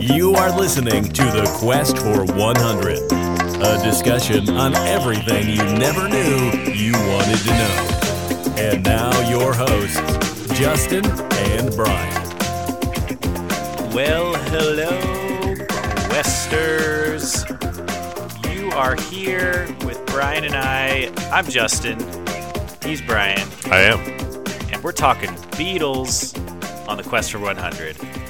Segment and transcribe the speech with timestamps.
[0.00, 2.98] You are listening to The Quest for 100,
[3.62, 8.54] a discussion on everything you never knew you wanted to know.
[8.58, 9.96] And now, your hosts,
[10.58, 12.22] Justin and Brian.
[13.94, 14.90] Well, hello,
[16.10, 17.48] Questers.
[18.54, 21.10] You are here with Brian and I.
[21.32, 21.98] I'm Justin.
[22.84, 23.48] He's Brian.
[23.66, 24.00] I am.
[24.72, 26.36] And we're talking Beatles
[26.88, 28.21] on the Quest for 100.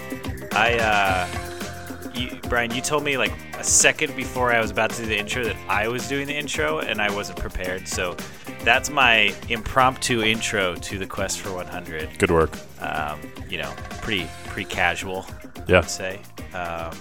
[0.54, 5.02] I, uh, you, Brian, you told me like a second before I was about to
[5.02, 7.88] do the intro that I was doing the intro and I wasn't prepared.
[7.88, 8.16] So
[8.62, 12.18] that's my impromptu intro to the Quest for 100.
[12.18, 12.56] Good work.
[12.80, 15.26] Um, you know, pretty pretty casual.
[15.66, 15.78] Yeah.
[15.78, 16.20] I'd say.
[16.52, 16.96] Um,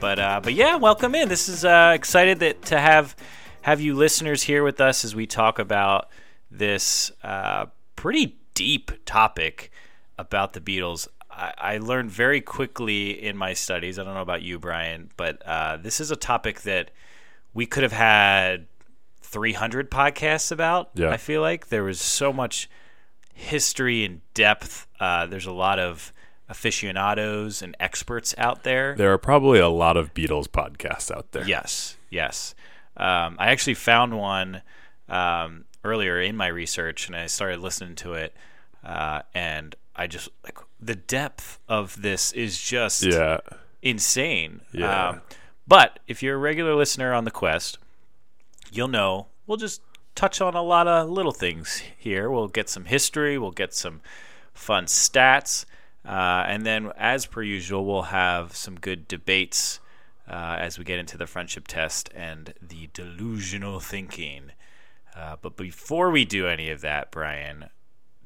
[0.00, 1.28] but uh, but yeah, welcome in.
[1.28, 3.16] This is uh, excited that to have
[3.62, 6.10] have you listeners here with us as we talk about
[6.50, 9.72] this uh, pretty deep topic
[10.16, 11.08] about the Beatles.
[11.36, 13.98] I, I learned very quickly in my studies.
[13.98, 16.90] I don't know about you, Brian, but uh, this is a topic that
[17.52, 18.66] we could have had
[19.22, 20.90] 300 podcasts about.
[20.94, 21.10] Yeah.
[21.10, 22.68] I feel like there was so much
[23.32, 24.86] history and depth.
[25.00, 26.12] Uh, there's a lot of
[26.48, 28.94] aficionados and experts out there.
[28.96, 31.46] There are probably a lot of Beatles podcasts out there.
[31.46, 32.54] Yes, yes.
[32.96, 34.62] Um, I actually found one
[35.08, 38.34] um, earlier in my research, and I started listening to it,
[38.84, 43.38] uh, and I just like the depth of this is just Yeah.
[43.82, 44.60] insane.
[44.72, 45.08] Yeah.
[45.08, 45.22] Um,
[45.66, 47.78] but if you're a regular listener on the Quest,
[48.70, 49.80] you'll know we'll just
[50.14, 52.30] touch on a lot of little things here.
[52.30, 54.00] We'll get some history, we'll get some
[54.52, 55.64] fun stats,
[56.06, 59.80] uh, and then, as per usual, we'll have some good debates
[60.28, 64.52] uh, as we get into the friendship test and the delusional thinking.
[65.16, 67.70] Uh, but before we do any of that, Brian,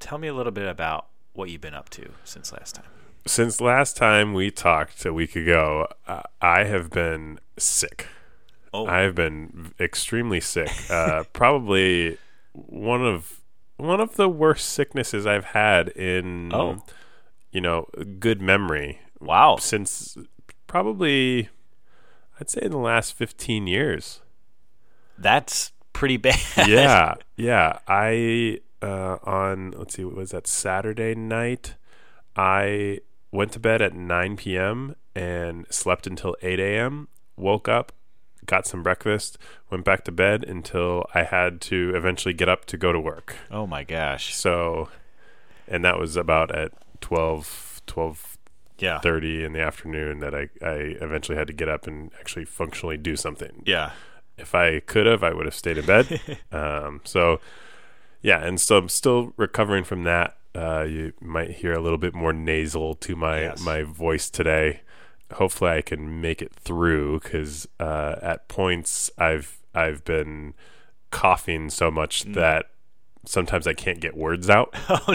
[0.01, 1.07] tell me a little bit about
[1.39, 2.85] what you've been up to since last time.
[3.25, 8.09] Since last time we talked a week ago, uh, I have been sick.
[8.75, 10.71] Oh, I have been extremely sick.
[10.91, 12.19] Uh, probably
[12.53, 13.41] one of
[13.77, 16.83] one of the worst sicknesses I've had in Oh.
[17.53, 17.87] you know
[18.19, 19.57] good memory wow.
[19.57, 20.19] since
[20.67, 21.49] probably
[22.41, 24.21] I'd say in the last 15 years.
[25.17, 26.39] That's pretty bad.
[26.69, 27.79] yeah, yeah.
[27.87, 31.75] I uh, on let's see, what was that Saturday night?
[32.37, 33.01] I
[33.33, 34.95] went to bed at 9 p.m.
[35.15, 37.09] and slept until 8 a.m.
[37.37, 37.93] Woke up,
[38.47, 39.39] got some breakfast,
[39.71, 43.37] went back to bed until I had to eventually get up to go to work.
[43.51, 44.35] Oh my gosh.
[44.35, 44.89] So,
[45.67, 48.39] and that was about at 12, 12
[48.79, 49.01] Yeah.
[49.01, 52.97] 30 in the afternoon that I, I eventually had to get up and actually functionally
[52.97, 53.91] do something Yeah.
[54.37, 56.21] if I could have, I would have stayed in bed.
[56.53, 57.41] um, so,
[58.23, 60.37] yeah, and so I'm still recovering from that.
[60.55, 63.61] Uh, you might hear a little bit more nasal to my Yes.
[63.65, 64.81] my voice today.
[65.35, 70.55] Hopefully, I can make it through because uh, at points I've I've been
[71.11, 72.35] coughing so much Mm.
[72.35, 72.67] that
[73.27, 74.75] sometimes I can't get words out.
[74.89, 75.15] Oh,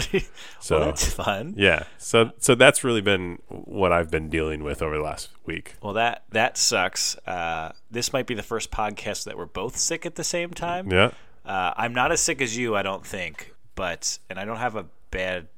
[0.60, 1.54] So well, that's fun.
[1.56, 5.74] yeah, so so that's really been what I've been dealing with over the last week.
[5.82, 7.16] Well, that that sucks.
[7.26, 10.90] Uh, this might be the first podcast that we're both sick at the same time.
[10.92, 11.10] Yeah,
[11.44, 14.76] Uh, I'm not as sick as you, I don't think, but and I don't have
[14.76, 15.48] a bad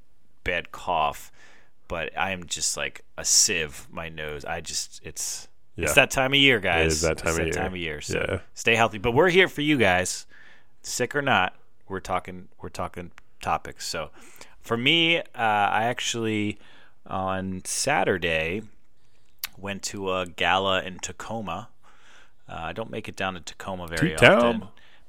[0.44, 1.30] bad cough,
[1.88, 3.86] but I am just like a sieve.
[3.91, 4.44] My nose.
[4.44, 5.84] I just it's Yeah.
[5.84, 6.94] it's that time of year, guys.
[6.94, 7.52] is that time It's of that year.
[7.52, 8.00] time of year.
[8.00, 8.38] So Yeah.
[8.54, 8.98] stay healthy.
[8.98, 10.26] But we're here for you guys,
[10.82, 11.54] sick or not.
[11.88, 12.48] We're talking.
[12.60, 13.86] We're talking topics.
[13.86, 14.10] So
[14.60, 16.58] for me, uh, I actually
[17.06, 18.62] on Saturday
[19.56, 21.68] went to a gala in Tacoma.
[22.48, 24.32] Uh, I don't make it down to Tacoma very T-town.
[24.44, 24.68] often,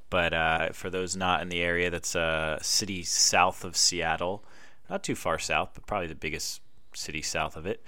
[0.10, 4.44] but uh, for those not in the area, that's a city south of Seattle,
[4.90, 6.62] not too far south, but probably the biggest
[6.94, 7.84] city south of it.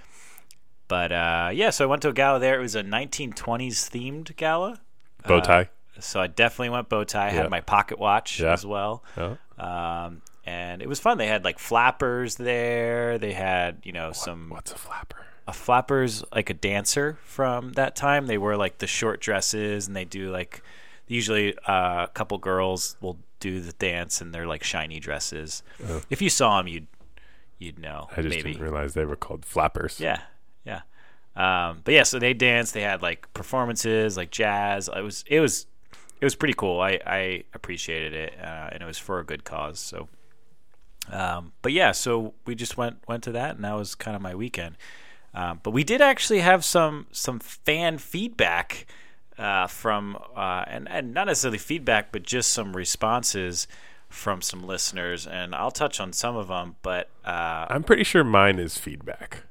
[0.87, 2.57] But uh, yeah, so I went to a gala there.
[2.57, 4.79] It was a 1920s themed gala.
[5.27, 5.69] bow tie.
[5.99, 7.25] So I definitely went bow tie.
[7.25, 7.41] I Yeah.
[7.43, 8.53] had my pocket watch Yeah.
[8.53, 9.03] as well.
[9.17, 9.35] Yeah.
[9.57, 11.17] Um, and it was fun.
[11.17, 13.17] They had like flappers there.
[13.17, 15.25] They had, you know, some What's a flapper?
[15.47, 18.25] a flapper's like a dancer from that time.
[18.27, 20.61] They wear like the short dresses and they do like
[21.09, 25.63] usually uh, a couple girls will do the dance and they're like shiny dresses.
[26.09, 26.87] If you saw them, you'd
[27.57, 28.07] you'd know.
[28.11, 28.53] I just maybe.
[28.53, 29.99] didn't realize they were called flappers.
[29.99, 30.21] Yeah,
[30.63, 30.81] yeah.
[31.35, 32.73] Um, but yeah, so they danced.
[32.73, 34.87] They had like performances, like jazz.
[34.95, 35.65] It was it was
[36.21, 36.79] it was pretty cool.
[36.79, 39.79] I I appreciated it, uh, and it was for a good cause.
[39.79, 40.07] So,
[41.11, 44.21] um, but yeah, so we just went went to that, and that was kind of
[44.21, 44.77] my weekend.
[45.33, 48.85] Um, but we did actually have some some fan feedback
[49.39, 53.67] uh, from uh, and and not necessarily feedback, but just some responses
[54.09, 56.75] from some listeners, and I'll touch on some of them.
[56.81, 59.43] But uh, I'm pretty sure mine is feedback.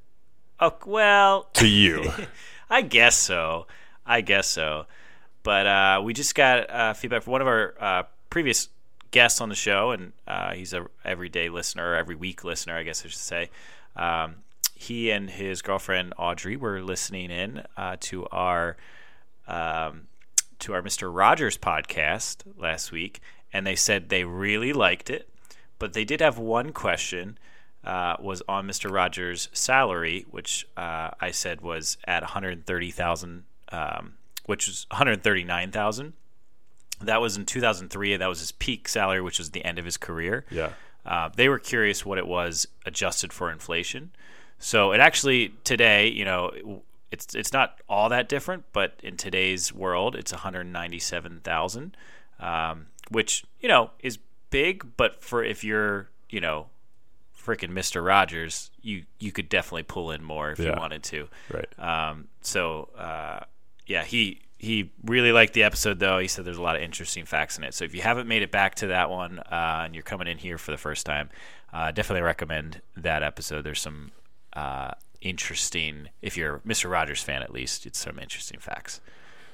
[0.61, 2.13] Oh well, to you?
[2.71, 3.67] I guess so.
[4.05, 4.87] I guess so.
[5.43, 8.69] But uh, we just got uh, feedback from one of our uh, previous
[9.11, 13.05] guests on the show, and uh, he's a everyday listener, every week listener, I guess
[13.05, 13.51] I should say.
[13.97, 14.37] Um,
[14.75, 18.77] he and his girlfriend Audrey were listening in uh, to our
[19.49, 20.07] um,
[20.61, 23.21] to our Mister Rogers podcast last week,
[23.53, 25.29] and they said they really liked it,
[25.79, 27.39] but they did have one question.
[27.85, 28.93] Uh, was on Mr.
[28.93, 34.15] Rogers' salary, which uh, I said was at 130,000, um,
[34.47, 36.13] which was 139,000.
[37.01, 38.17] That was in 2003.
[38.17, 40.45] That was his peak salary, which was the end of his career.
[40.51, 40.73] Yeah.
[41.07, 44.11] Uh, they were curious what it was adjusted for inflation.
[44.59, 49.73] So it actually today, you know, it's it's not all that different, but in today's
[49.73, 51.97] world, it's 197,000,
[52.41, 54.19] um, which you know is
[54.51, 54.97] big.
[54.97, 56.67] But for if you're, you know,
[57.37, 61.29] freaking Mister Rogers, you you could definitely pull in more if you wanted to.
[61.51, 61.79] Right.
[61.79, 63.41] Um, so uh,
[63.87, 66.19] yeah, he he really liked the episode though.
[66.19, 67.75] He said there's a lot of interesting facts in it.
[67.75, 70.39] So if you haven't made it back to that one uh, and you're coming in
[70.39, 71.31] here for the first time,
[71.73, 73.63] uh, definitely recommend that episode.
[73.63, 74.11] There's some
[74.53, 76.91] uh, interesting, if you're a Mr.
[76.91, 79.01] Rogers fan at least, it's some interesting facts.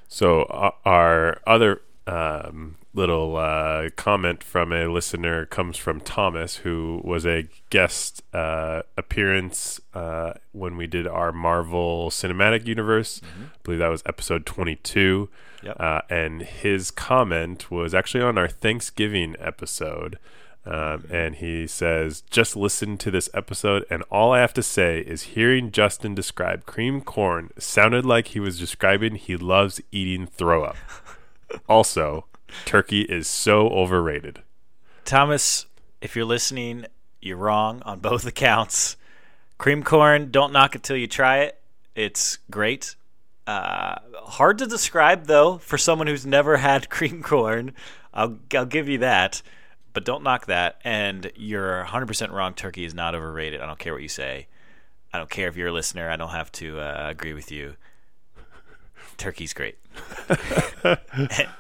[0.09, 7.01] So uh, our other um, little uh, comment from a listener comes from Thomas, who
[7.05, 13.21] was a guest uh, appearance uh, when we did our Marvel Cinematic Universe.
[13.25, 15.29] I believe that was episode 22.
[15.63, 15.77] Yep.
[15.81, 20.19] Uh, and his comment was actually on our Thanksgiving episode.
[20.67, 25.01] Um, and he says, just listen to this episode, and all I have to say
[25.01, 30.65] is hearing Justin describe cream corn sounded like he was describing he loves eating throw
[30.65, 30.77] up.
[31.69, 32.25] also,
[32.65, 34.41] turkey is so overrated.
[35.05, 35.67] Thomas,
[36.01, 36.87] if you're listening,
[37.21, 38.97] you're wrong on both accounts.
[39.59, 41.61] Cream corn, don't knock it till you try it.
[41.95, 42.97] It's great.
[43.47, 47.73] Uh, hard to describe though for someone who's never had cream corn.
[48.13, 49.43] I'll I'll give you that,
[49.95, 50.79] but don't knock that.
[50.85, 52.53] And you're 100% wrong.
[52.53, 53.63] Turkey is not overrated.
[53.63, 54.49] I don't care what you say.
[55.13, 56.11] I don't care if you're a listener.
[56.11, 57.77] I don't have to uh, agree with you.
[59.17, 59.79] Turkey's great.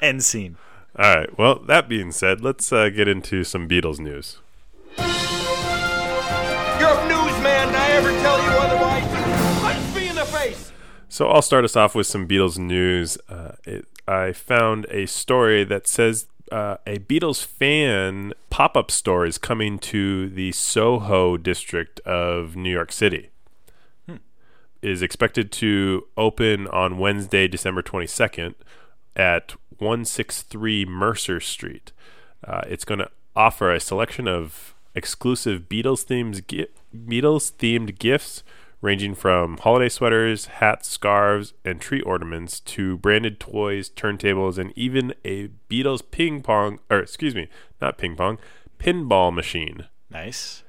[0.02, 0.56] End scene.
[0.98, 1.38] All right.
[1.38, 4.38] Well, that being said, let's uh, get into some Beatles news.
[4.98, 9.04] You're a newsman, and I ever tell you otherwise?
[9.60, 10.72] Punch me in the face!
[11.08, 13.16] So I'll start us off with some Beatles news.
[13.28, 19.26] Uh, it, I found a story that says uh, a Beatles fan pop up store
[19.26, 23.30] is coming to the Soho district of New York City.
[24.82, 28.54] Is expected to open on Wednesday, December 22nd
[29.16, 31.92] at 163 Mercer Street.
[32.46, 38.42] Uh, it's going to offer a selection of exclusive Beatles themes gi- Beatles themed gifts
[38.84, 45.14] ranging from holiday sweaters, hats, scarves, and tree ornaments to branded toys, turntables, and even
[45.24, 47.48] a Beatles ping pong or excuse me,
[47.80, 48.38] not ping pong,
[48.78, 49.86] pinball machine.
[50.10, 50.64] Nice.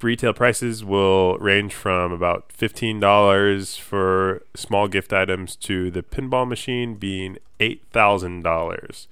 [0.00, 6.94] Retail prices will range from about $15 for small gift items to the pinball machine
[6.94, 9.06] being $8,000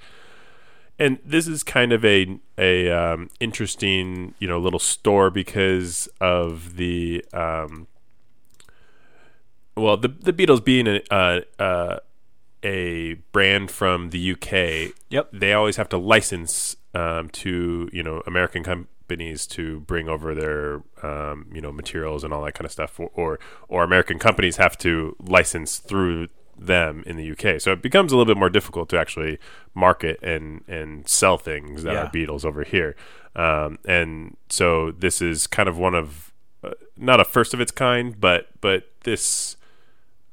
[0.98, 6.76] and this is kind of a a um, interesting you know little store because of
[6.76, 7.86] the um,
[9.78, 11.98] well the the Beatles being a uh, uh,
[12.62, 14.94] a brand from the UK.
[15.10, 15.30] Yep.
[15.32, 20.82] They always have to license um, to you know American companies to bring over their
[21.02, 24.56] um, you know materials and all that kind of stuff, or, or or American companies
[24.56, 26.28] have to license through
[26.60, 27.60] them in the UK.
[27.60, 29.38] So it becomes a little bit more difficult to actually
[29.74, 32.04] market and and sell things that Yeah.
[32.06, 32.96] are Beatles over here.
[33.36, 36.32] Um, and so this is kind of one of
[36.64, 39.56] uh, not a first of its kind, but but this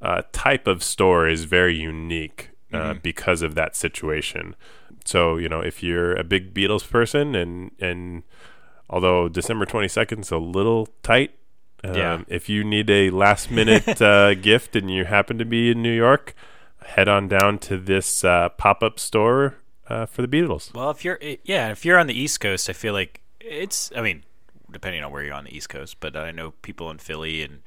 [0.08, 4.54] uh, type of store is very unique uh, because of that situation.
[5.04, 8.22] So you know, if you're a big Beatles person, and and
[8.88, 11.30] although December twenty second is a little tight,
[11.84, 12.22] um, Yeah.
[12.28, 15.94] if you need a last minute uh, gift and you happen to be in New
[16.06, 16.34] York,
[16.84, 19.56] head on down to this uh, pop up store
[19.88, 20.74] uh, for the Beatles.
[20.74, 23.92] Well, if you're yeah, if you're on the East Coast, I feel like it's.
[23.96, 24.24] I mean,
[24.70, 27.60] depending on where you're on the East Coast, but I know people in Philly and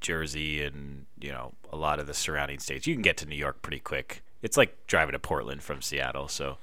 [0.00, 2.86] Jersey and you know a lot of the surrounding states.
[2.86, 4.22] You can get to New York pretty quick.
[4.42, 6.28] It's like driving to Portland from Seattle.
[6.28, 6.58] So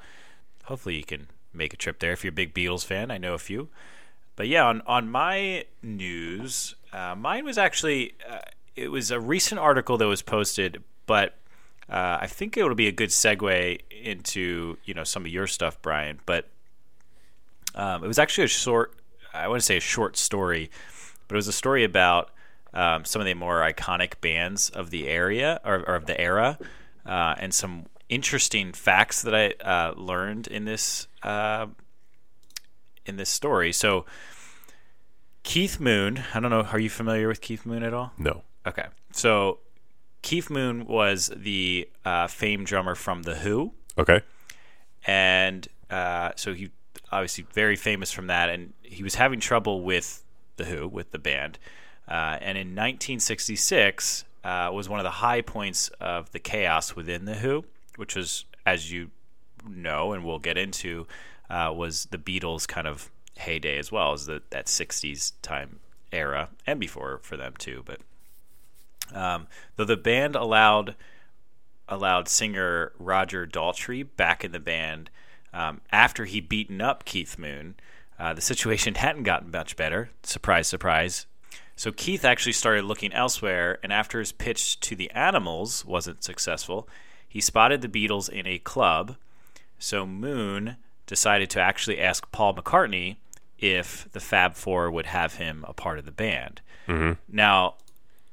[0.65, 3.11] hopefully you can make a trip there if you're a big Beatles fan.
[3.11, 3.69] I know a few.
[4.35, 8.39] But yeah, on on my news, uh, mine was actually uh,
[8.75, 11.35] it was a recent article that was posted, but
[11.89, 15.47] uh, I think it would be a good segue into you know some of your
[15.47, 16.19] stuff, Brian.
[16.25, 16.47] But
[17.75, 18.93] um, it was actually a short,
[19.33, 20.71] I want to say a short story,
[21.27, 22.31] but it was a story about
[22.73, 26.57] um, some of the more iconic bands of the area or, or of the era,
[27.05, 31.67] uh, and some interesting facts that I uh, learned in this uh,
[33.05, 33.71] in this story.
[33.73, 34.05] So,
[35.43, 36.23] Keith Moon.
[36.33, 36.61] I don't know.
[36.71, 38.13] Are you familiar with Keith Moon at all?
[38.17, 38.43] No.
[38.65, 38.85] Okay.
[39.11, 39.59] So,
[40.21, 44.21] Keith Moon was the uh, famed drummer from The Who Okay.
[45.05, 46.69] and uh, so he
[47.11, 50.23] obviously very famous from that, and he was having trouble with
[50.57, 51.57] the Who with the band,
[52.11, 57.23] uh, and in 1966 uh, was one of the high points of the chaos within
[57.23, 57.63] the Who,
[57.95, 59.11] which was, as you
[59.65, 61.07] know, and we'll get into,
[61.49, 65.79] uh, was the Beatles' kind of heyday as well as that 60s time
[66.11, 68.01] era, and before for them too, but.
[69.13, 70.95] Um, though the band allowed
[71.89, 75.09] allowed singer Roger Daltrey back in the band
[75.53, 77.75] um, after he beaten up Keith Moon.
[78.17, 80.09] Uh, the situation hadn't gotten much better.
[80.23, 81.25] Surprise, surprise.
[81.81, 86.87] So Keith actually started looking elsewhere, and after his pitch to the Animals wasn't successful,
[87.27, 89.15] he spotted the Beatles in a club.
[89.79, 90.75] So Moon
[91.07, 93.15] decided to actually ask Paul McCartney
[93.57, 96.61] if the Fab Four would have him a part of the band.
[96.87, 97.13] Mm-hmm.
[97.27, 97.77] Now,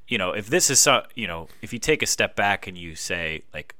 [0.09, 2.77] you know, if this is so, you know, if you take a step back and
[2.77, 3.75] you say like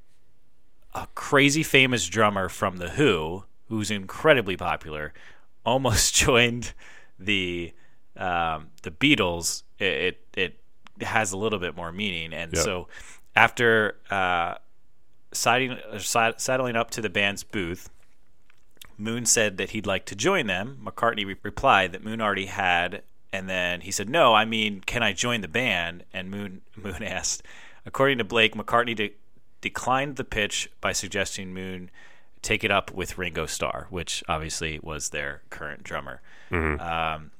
[0.95, 5.13] a crazy famous drummer from the Who, who's incredibly popular,
[5.67, 6.73] almost joined
[7.19, 7.75] the
[8.19, 10.61] um, the Beatles, it, it
[11.01, 12.33] it has a little bit more meaning.
[12.33, 12.65] And Yep.
[12.65, 12.89] so
[13.37, 14.55] after uh,
[15.33, 15.99] siding, uh,
[16.37, 17.89] settling up to the band's booth,
[18.97, 20.79] Moon said that he'd like to join them.
[20.85, 25.03] McCartney re- replied that Moon already had, and then he said, "No, I mean, can
[25.05, 27.43] I join the band?" And Moon Moon asked.
[27.87, 29.15] According to Blake, McCartney de-
[29.61, 31.91] declined the pitch by suggesting Moon
[32.43, 36.21] take it up with Ringo Starr, which obviously was their current drummer.
[36.53, 37.31] Um,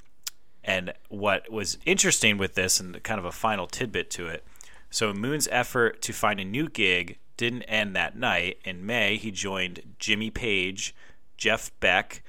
[0.69, 4.45] and what was interesting with this, and kind of a final tidbit to it,
[4.91, 8.59] so Moon's effort to find a new gig didn't end that night.
[8.67, 10.95] In May, he joined Jimmy Page,
[11.39, 12.23] Jeff Beck,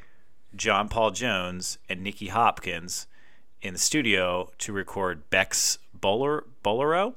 [0.55, 3.07] John Paul Jones, and Nicky Hopkins
[3.61, 7.15] in the studio to record Beck's Boler- Bolero.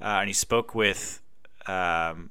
[0.00, 1.20] Uh, and he spoke with
[1.66, 2.30] um,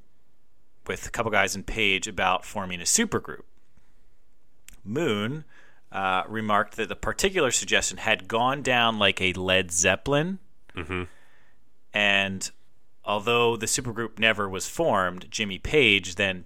[0.87, 3.43] with a couple guys in Page about forming a supergroup.
[4.85, 5.43] Moon
[5.95, 10.39] uh, remarked that the particular suggestion had gone down like a Led Zeppelin,
[11.93, 12.51] and
[13.03, 16.45] although the supergroup never was formed, Jimmy Page then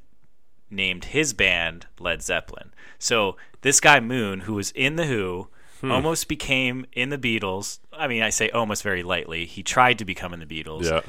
[0.70, 2.72] named his band Led Zeppelin.
[3.00, 5.48] So this guy Moon, who was in the Who,
[5.82, 7.80] almost became in the Beatles.
[7.94, 9.46] I mean, I say almost very lightly.
[9.46, 11.02] He tried to become in the Beatles Yeah.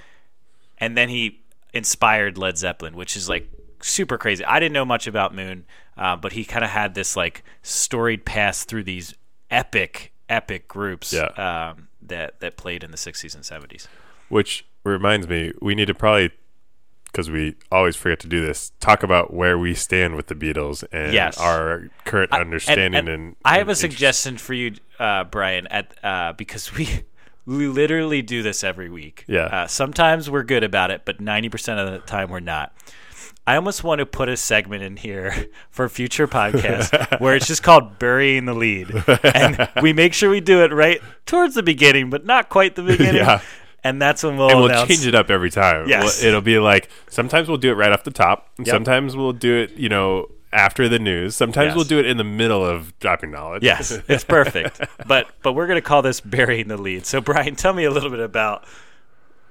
[0.79, 1.41] and then he
[1.75, 3.51] inspired Led Zeppelin, which is like
[3.83, 4.45] super crazy.
[4.45, 5.65] I didn't know much about Moon,
[6.01, 9.15] uh, but he kind of had this like storied pass through these
[9.53, 11.27] epic, epic groups Yeah.
[11.75, 13.87] um, that that played in the '60s and '70s.
[14.29, 16.31] Which reminds me, we need to probably,
[17.05, 20.85] because we always forget to do this, talk about where we stand with the Beatles
[20.93, 21.37] and Yes.
[21.39, 22.95] our current And- understanding.
[22.99, 23.81] and And, I have and a interest.
[23.83, 26.89] suggestion for you, uh, Brian, at uh, because we.
[27.47, 29.25] We literally do this every week.
[29.27, 29.47] Yeah.
[29.47, 32.73] Uh, sometimes we're good about it, but ninety percent of the time we're not.
[33.47, 37.63] I almost want to put a segment in here for future podcasts where it's just
[37.63, 38.91] called burying the lead,
[39.25, 42.83] and we make sure we do it right towards the beginning, but not quite the
[42.83, 43.17] beginning.
[43.17, 43.41] Yeah.
[43.83, 45.89] And that's when we'll, And we'll change it up every time.
[45.89, 46.21] Yes.
[46.21, 48.51] We'll- it'll be like sometimes we'll do it right off the top.
[48.59, 48.75] and Yep.
[48.75, 51.35] Sometimes we'll do it, you know, after the news.
[51.35, 51.77] Sometimes Yes.
[51.77, 53.63] we'll do it in the middle of dropping knowledge.
[53.63, 54.81] Yes, it's perfect.
[55.07, 57.07] but but we're gonna call this burying the lead.
[57.07, 58.65] So Brian, tell me a little bit about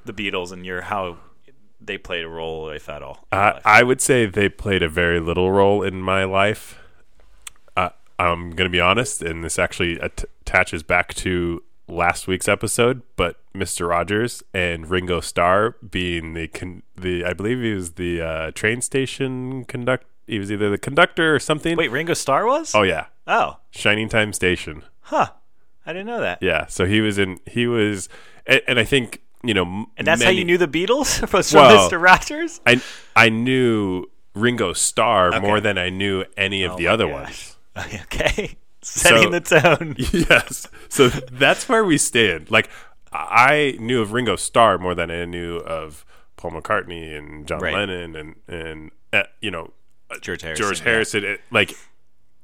[0.06, 1.18] the Beatles and your how
[1.82, 3.26] they played a role, if at all.
[3.32, 3.60] Uh.
[3.66, 6.78] I would say they played a very little role in my life.
[7.78, 12.48] Uh, I'm going to be honest, and this actually at- attaches back to last week's
[12.48, 13.02] episode.
[13.16, 13.88] But Mr.
[13.90, 18.82] Rogers and Ringo Starr being the con- the I believe he was the uh, train
[18.82, 20.06] station conduct.
[20.28, 21.76] He was either the conductor or something.
[21.78, 22.76] Wait, Ringo Starr was?
[22.76, 24.84] Oh yeah, Oh, Shining Time Station.
[25.02, 25.30] huh.
[25.86, 26.44] I didn't know that.
[26.44, 27.40] Yeah, so he was in.
[27.48, 28.10] He was,
[28.46, 31.62] and, and I think you know, And that's how you knew the Beatles was from
[31.62, 32.02] Well, Mr.
[32.02, 32.60] Rogers.
[32.66, 32.82] I
[33.16, 34.06] I knew
[34.36, 35.40] Ringo Starr Okay.
[35.40, 37.56] more than I knew any of Oh the other gosh.
[37.76, 37.96] ones.
[38.06, 39.96] okay, setting the tone.
[40.30, 40.68] yes.
[40.90, 42.52] So that's where we stand.
[42.52, 42.70] Like
[43.12, 46.06] I knew of Ringo Starr more than I knew of
[46.38, 47.74] Paul McCartney and John Right.
[47.74, 49.72] Lennon and and uh, you know
[50.22, 50.64] George Harrison.
[50.66, 50.86] George yeah.
[50.86, 51.24] Harrison.
[51.24, 51.74] It, like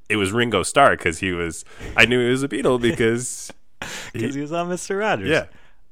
[0.10, 1.66] it was Ringo Starr because he was.
[1.98, 3.52] I knew he was a Beatle because
[4.14, 5.00] because he was on Mr.
[5.00, 5.30] Rogers.
[5.30, 5.46] yeah.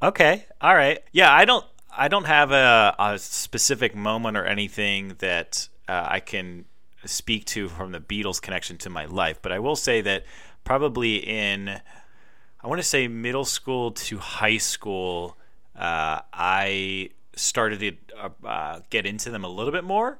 [0.03, 0.45] Okay.
[0.59, 1.01] All right.
[1.13, 1.65] Yeah, I don't.
[1.95, 6.65] I don't have a, a specific moment or anything that uh, I can
[7.05, 10.25] speak to from the Beatles connection to my life, but I will say that
[10.63, 15.37] probably in I want to say middle school to high school,
[15.75, 20.19] uh, I started to uh, uh, get into them a little bit more,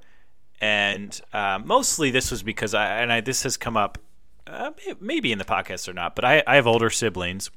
[0.62, 3.98] and uh, mostly this was because I and I this has come up
[4.46, 4.72] uh,
[5.02, 7.50] maybe in the podcast or not, but I, I have older siblings,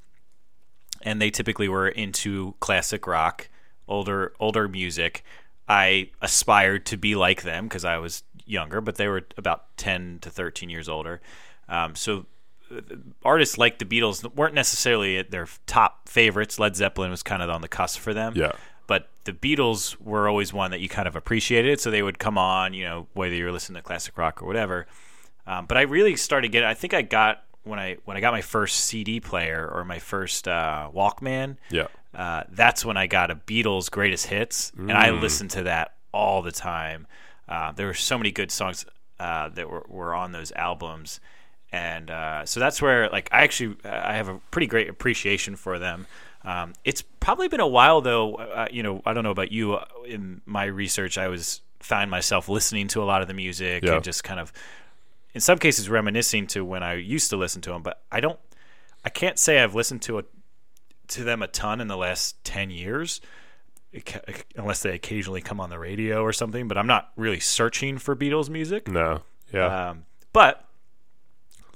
[1.07, 3.49] and they typically were into classic rock,
[3.89, 5.25] older older music.
[5.69, 10.19] I aspired to be like them because I was younger, but they were about ten
[10.21, 11.21] to thirteen years older.
[11.69, 12.27] Um, so
[12.71, 12.81] uh,
[13.25, 16.59] artists like the Beatles weren't necessarily their top favorites.
[16.59, 18.35] Led Zeppelin was kind of on the cusp for them.
[18.37, 18.53] Yeah.
[18.89, 22.39] But the Beatles were always one that you kind of appreciated, so they would come
[22.39, 24.87] on, you know, whether you were listening to classic rock or whatever.
[25.47, 26.69] Um, but I really started getting.
[26.69, 29.99] I think I got when I when I got my first CD player or my
[29.99, 31.57] first uh, Walkman.
[31.71, 31.89] Yeah.
[32.15, 36.41] Uh, that's when I got a Beatles greatest hits, and I listened to that all
[36.41, 37.07] the time.
[37.47, 38.87] Uh, there were so many good songs
[39.21, 41.21] uh, that were, were on those albums,
[41.73, 45.57] and uh, so that's where like I actually uh, I have a pretty great appreciation
[45.57, 46.07] for them.
[46.43, 48.37] Um, it's probably been a while though.
[48.37, 49.79] Uh, you know, I don't know about you.
[50.07, 53.97] In my research, I was found myself listening to a lot of the music Yeah.
[53.97, 54.53] and just kind of,
[55.37, 57.83] in some cases, reminiscing to when I used to listen to them.
[57.83, 58.39] But I don't,
[59.05, 60.25] I can't say I've listened to a
[61.09, 63.21] to them a ton in the last 10 years
[64.57, 68.17] unless they occasionally come on the radio or something but i'm not really searching for
[68.17, 69.23] beatles music No.
[69.55, 69.91] Yeah.
[69.91, 70.65] um, but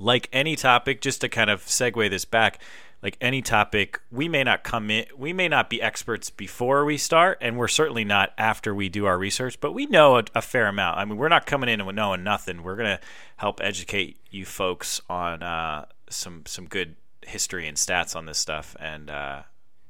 [0.00, 2.60] like any topic just to kind of segue this back
[3.02, 6.96] like any topic we may not come in we may not be experts before we
[6.96, 10.42] start and we're certainly not after we do our research but we know a, a
[10.42, 13.00] fair amount i mean we're not coming in and knowing nothing we're going to
[13.36, 18.76] help educate you folks on uh, some some good history and stats on this stuff
[18.80, 19.42] and uh,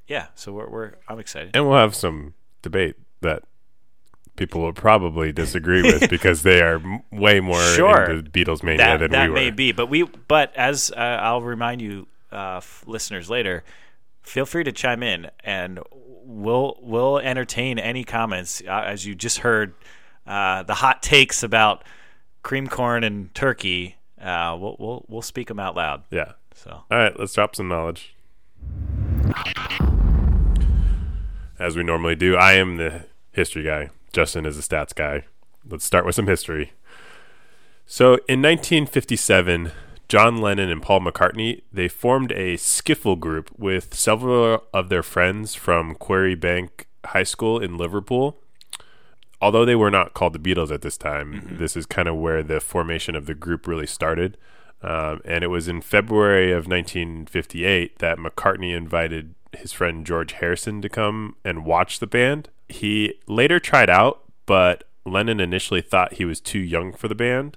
[0.07, 3.43] yeah so we're, we're i'm excited and we'll have some debate that
[4.37, 8.05] people will probably disagree with because they are way more Sure.
[8.05, 9.35] into Beatles mania that, than that we were.
[9.35, 13.63] may be but we but as uh, i'll remind you uh, f- listeners later
[14.23, 15.81] feel free to chime in and
[16.25, 19.75] we'll we'll entertain any comments uh, as you just heard
[20.27, 21.83] uh, the hot takes about
[22.43, 26.33] cream corn and turkey uh, we'll, we'll we'll speak them out loud Yeah.
[26.55, 28.15] so All right, let's drop some knowledge.
[31.59, 33.91] As we normally do, I am the history guy.
[34.13, 35.25] Justin is the stats guy.
[35.69, 36.73] Let's start with some history.
[37.85, 39.71] So, in 1957,
[40.11, 45.55] John Lennon and Paul McCartney they formed a skiffle group with several of their friends
[45.55, 48.37] from Quarry Bank High School in Liverpool.
[49.41, 52.43] Although they were not called the Beatles at this time, this is kind of where
[52.43, 54.37] the formation of the group really started.
[54.83, 60.83] Um, and it was in February of 1958 that McCartney invited his friend George Harrison
[60.83, 62.49] to come and watch the band.
[62.69, 67.57] He later tried out, but Lennon initially thought he was too young for the band.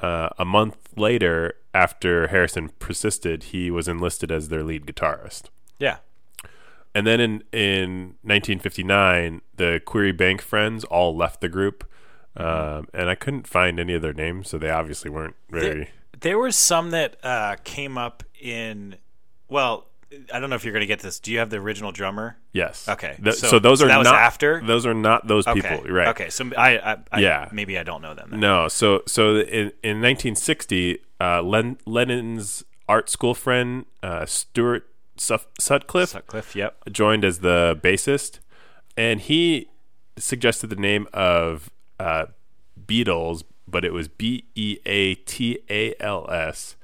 [0.00, 5.44] Uh, a month later, after Harrison persisted, he was enlisted as their lead guitarist.
[5.78, 5.98] yeah
[6.94, 7.90] And then in, in
[8.22, 11.88] 1959, the Quarry Bank friends all left the group.
[12.36, 15.68] Um, and I couldn't find any of their names, so they obviously weren't very.
[15.68, 15.88] there,
[16.20, 18.96] there was some that uh, came up in
[19.48, 19.86] well
[20.32, 22.36] i don't know if you're going to get this do you have the original drummer
[22.52, 22.86] Yes.
[22.88, 24.60] Okay, Th- so- so, those so are that was not after?
[24.64, 25.90] Those are not those okay people.
[25.90, 26.08] Right.
[26.08, 27.48] okay so i, I, I Yeah.
[27.52, 28.40] maybe i don't know them then.
[28.40, 28.68] No.
[28.68, 36.10] So so in in 1960, uh, Len, Lennon's art school friend uh, Stuart Suf- Sutcliffe
[36.10, 38.40] Sutcliffe, yep joined as the bassist,
[38.96, 39.68] and he
[40.18, 42.26] suggested the name of uh,
[42.86, 46.76] Beatles, but it was B E A T A L S,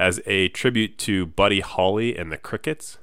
[0.00, 2.96] as a tribute to Buddy Holly and the Crickets.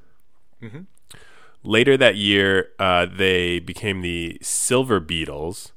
[1.63, 5.73] Later that year, uh, they became the Silver Beetles,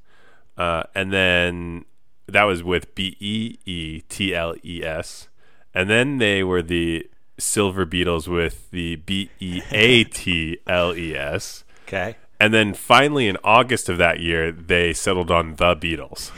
[0.56, 1.84] uh, and then
[2.26, 5.28] that was with B E E T L E S,
[5.74, 11.14] and then they were the Silver Beetles with the B E A T L E
[11.14, 11.64] S.
[11.86, 16.30] okay And then finally, in August of that year, they settled on the Beatles.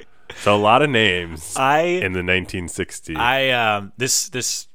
[0.36, 3.16] so a lot of names i in the 1960s.
[3.16, 4.66] I um this this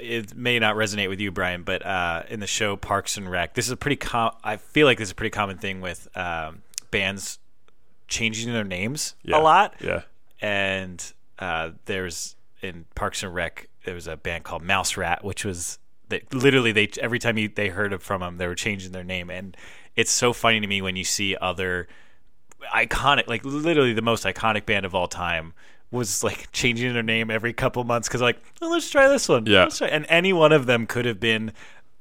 [0.00, 3.52] it may not resonate with you, Brian, but uh, in the show Parks and Rec,
[3.52, 6.08] this is a pretty com- I feel like this is a pretty common thing with
[6.16, 7.38] um, bands
[8.08, 9.38] changing their names Yeah.
[9.38, 9.74] a lot.
[9.80, 10.02] yeah,
[10.40, 15.44] And uh, there's in Parks and Rec, there was a band called Mouse Rat, which
[15.44, 18.92] was that literally they every time you, they heard it from them, they were changing
[18.92, 19.54] their name, and
[19.94, 21.86] it's so funny to me when you see other
[22.74, 25.52] iconic, like literally the most iconic band of all time
[25.90, 29.46] was like changing their name every couple months because like oh, let's try this one
[29.46, 29.64] Yeah.
[29.64, 31.52] Let's try-" and any one of them could have been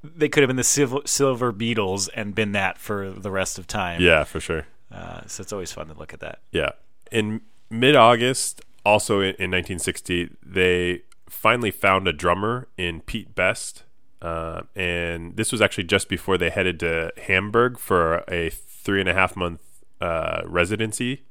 [0.04, 3.68] they could have been the silver, silver beatles and been that for the rest of
[3.68, 4.66] time yeah, for sure.
[4.92, 6.70] uh, so it's always fun to look at that Yeah.
[7.12, 13.84] In mid August, also in, in 1960, they finally found a drummer in Pete Best.
[14.22, 19.10] uh, and this was actually just before they headed to Hamburg for a three and
[19.10, 19.62] a half month
[20.02, 21.24] uh, residency.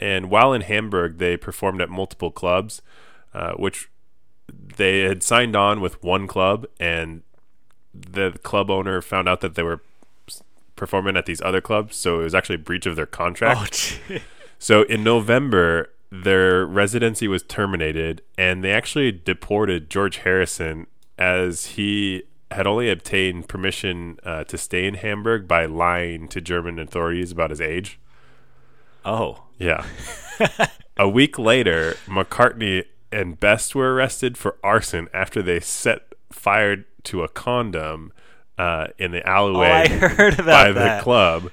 [0.00, 2.82] And while in Hamburg, they performed at multiple clubs,
[3.34, 3.88] uh, which
[4.76, 7.22] they had signed on with one club, and
[7.94, 9.80] the club owner found out that they were
[10.76, 14.00] performing at these other clubs, so it was actually a breach of their contract.
[14.10, 14.16] Oh,
[14.58, 20.86] So in November, their residency was terminated, and they actually deported George Harrison
[21.18, 26.78] as he had only obtained permission uh, to stay in Hamburg by lying to German
[26.78, 28.00] authorities about his age.
[29.04, 29.84] Oh, Yeah.
[30.96, 37.22] a week later, McCartney and Best were arrested for arson after they set fire to
[37.22, 38.12] a condom
[38.58, 40.98] uh, in the alleyway Oh, I heard about by that.
[40.98, 41.50] the club,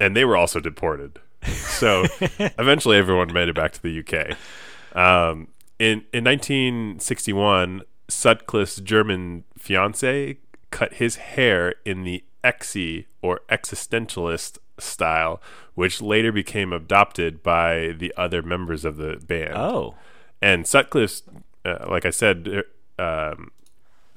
[0.00, 1.18] and they were also deported.
[1.44, 2.04] So
[2.58, 4.36] eventually, everyone made it back to the UK.
[4.96, 10.38] Um, in in 1961, Sutcliffe's German fiance
[10.70, 15.40] cut his hair in the exi or existentialist style,
[15.74, 19.54] which later became adopted by the other members of the band.
[19.54, 19.94] oh,
[20.42, 21.22] And Sutcliffe's,
[21.64, 22.64] uh, like I said,
[22.98, 23.52] um,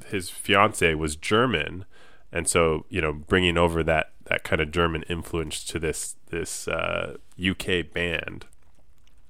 [0.08, 1.86] his fiance was German,
[2.32, 6.68] and so you know, bringing over that that kind of German influence to this this
[6.68, 8.46] uh, UK band,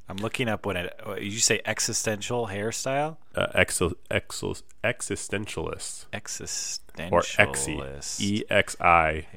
[0.09, 0.99] I'm looking up what it.
[1.21, 3.17] you say existential hairstyle?
[3.35, 9.27] uh, exo, exo, existentialists Existentialist or exi, e x i.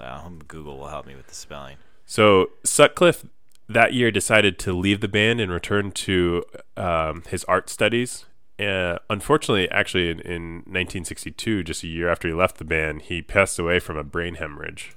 [0.00, 1.76] Um, Google will help me with the spelling.
[2.04, 3.24] So Sutcliffe
[3.68, 6.44] that year decided to leave the band and return to
[6.76, 8.26] um, his art studies.
[8.58, 13.20] Uh, unfortunately, actually, in, in 1962, just a year after he left the band, he
[13.20, 14.96] passed away from a brain hemorrhage.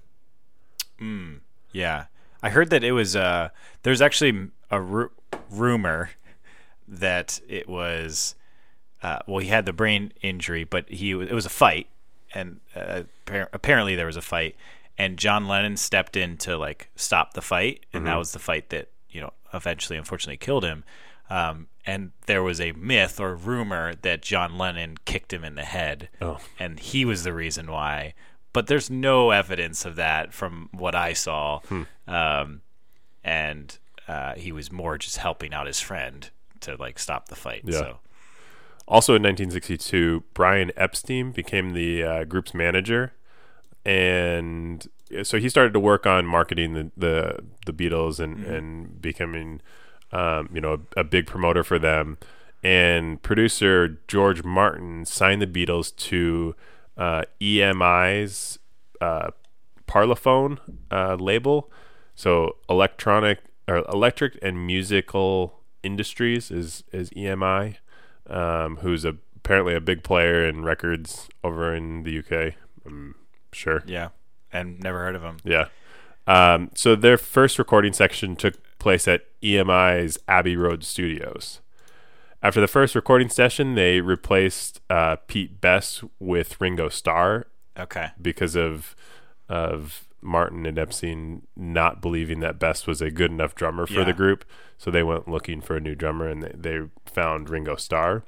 [1.71, 2.05] Yeah,
[2.41, 3.15] I heard that it was.
[3.15, 3.49] Uh,
[3.83, 5.11] there's actually a ru-
[5.49, 6.11] rumor
[6.87, 8.35] that it was.
[9.01, 11.87] Uh, well, he had the brain injury, but he it was a fight,
[12.33, 14.55] and uh, appar- apparently there was a fight,
[14.99, 18.69] and John Lennon stepped in to like stop the fight, and that was the fight
[18.69, 20.83] that you know eventually, unfortunately, killed him.
[21.31, 25.63] Um, and there was a myth or rumor that John Lennon kicked him in the
[25.63, 26.37] head, Oh.
[26.59, 28.13] and he was the reason why.
[28.53, 31.59] But there's no evidence of that from what I saw,
[32.07, 32.61] um,
[33.23, 36.29] and uh, he was more just helping out his friend
[36.61, 37.61] to like stop the fight.
[37.63, 37.77] Yeah.
[37.77, 37.99] So
[38.87, 43.13] Also in 1962, Brian Epstein became the uh, group's manager,
[43.89, 44.87] and
[45.23, 49.61] so he started to work on marketing the the, the Beatles and and becoming,
[50.11, 52.19] um, you know, a, a big promoter for them.
[52.61, 56.55] And producer George Martin signed the Beatles to
[56.97, 58.59] uh, EMI's
[59.01, 59.31] uh,
[59.87, 60.59] Parlophone
[60.91, 61.71] uh, label.
[62.13, 67.77] So electronic or electric and musical industries is is EMI,
[68.27, 72.53] um, who's a, apparently a big player in records over in the UK.
[72.85, 73.15] I'm
[73.51, 73.83] sure.
[73.85, 74.09] yeah,
[74.51, 75.37] and never heard of them.
[75.43, 75.67] Yeah.
[76.27, 81.59] Um, so their first recording section took place at EMI's Abbey Road Studios.
[82.41, 88.55] After the first recording session, they replaced uh, Pete Best with Ringo Starr Okay, because
[88.55, 88.95] of
[89.49, 94.03] of Martin and Epstein not believing that Best was a good enough drummer for Yeah.
[94.03, 94.45] the group.
[94.77, 98.23] So they went looking for a new drummer, and they, they found Ringo Starr.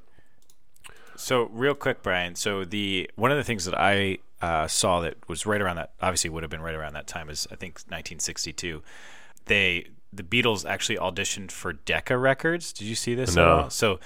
[1.16, 2.36] So real quick, Brian.
[2.36, 5.92] So the one of the things that I uh, saw that was right around that
[6.02, 8.82] obviously would have been right around that time is I think 1962.
[9.46, 12.74] They the Beatles actually auditioned for Decca Records.
[12.74, 13.36] Did you see this?
[13.36, 13.70] No.
[13.70, 14.00] So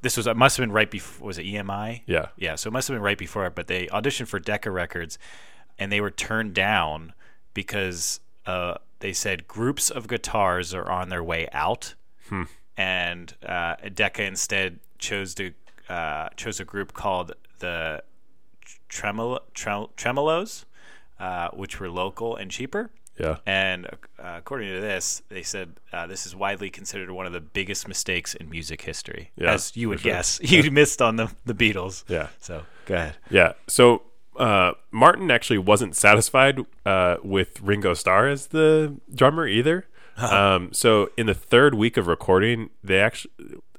[0.00, 2.02] this was it must have been right before was it EMI?
[2.06, 2.26] Yeah.
[2.36, 2.56] Yeah.
[2.56, 5.18] So it must have been right before it, but they auditioned for Decca Records,
[5.78, 7.12] and they were turned down
[7.54, 11.94] because uh, they said groups of guitars are on their way out
[12.76, 15.52] and uh, Decca instead chose to
[15.88, 18.02] uh, chose a group called the
[18.92, 20.64] Tremolo, Trem- Tremeloes,
[21.18, 22.90] uh, which were local and cheaper.
[23.18, 23.36] Yeah.
[23.46, 27.40] And uh, according to this, they said uh, this is widely considered one of the
[27.40, 30.12] biggest mistakes in music history, Yeah, as you would sure.
[30.12, 30.40] guess.
[30.52, 32.04] You missed on the the Beatles.
[32.08, 32.28] Yeah.
[32.40, 33.16] So go ahead.
[33.30, 33.52] Yeah.
[33.68, 34.02] So
[34.36, 39.86] uh, Martin actually wasn't satisfied uh, with Ringo Starr as the drummer either.
[40.16, 43.32] Um, so in the third week of recording, they actually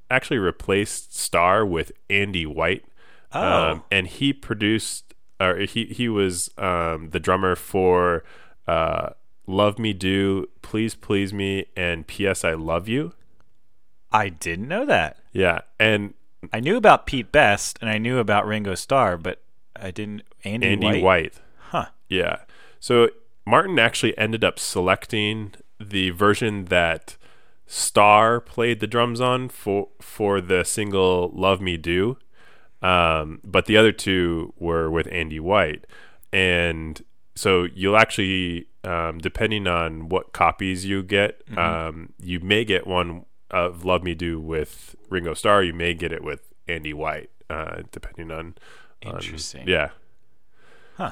[0.09, 2.85] actually replaced Starr with Andy White,
[3.33, 8.23] um, and he produced or he he was um, the drummer for
[8.67, 9.09] uh,
[9.47, 12.43] "Love Me Do," "Please Please Me," and "P.S.
[12.43, 13.13] I Love You."
[14.11, 15.17] I didn't know that.
[15.31, 16.13] Yeah, and
[16.51, 19.41] I knew about Pete Best and I knew about Ringo Starr, but
[19.75, 20.23] I didn't.
[20.43, 21.03] Andy, Andy White.
[21.03, 21.33] White.
[21.69, 21.85] Huh.
[22.09, 22.39] Yeah.
[22.79, 23.09] So
[23.45, 27.17] Martin actually ended up selecting the version that
[27.65, 32.17] Starr played the drums on for for the single "Love Me Do,"
[32.83, 35.85] Um, but the other two were with Andy White,
[36.33, 37.01] and
[37.35, 43.25] so you'll actually, um, depending on what copies you get, um, you may get one
[43.49, 45.63] of "Love Me Do" with Ringo Starr.
[45.63, 48.55] You may get it with Andy White, uh, depending on.
[49.05, 49.67] on- Interesting.
[49.67, 49.89] yeah.
[50.97, 51.11] Huh.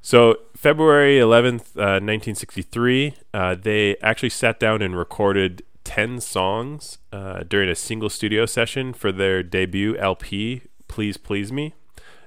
[0.00, 7.42] So February 11th, uh, 1963, uh, they actually sat down and recorded 10 songs uh,
[7.48, 11.72] during a single studio session for their debut LP, Please Please Me.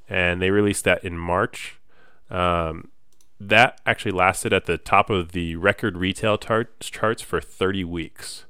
[0.10, 1.80] And they released that in March.
[2.30, 2.90] Um,
[3.40, 8.46] that actually lasted at the top of the record retail tar- charts for 30 weeks,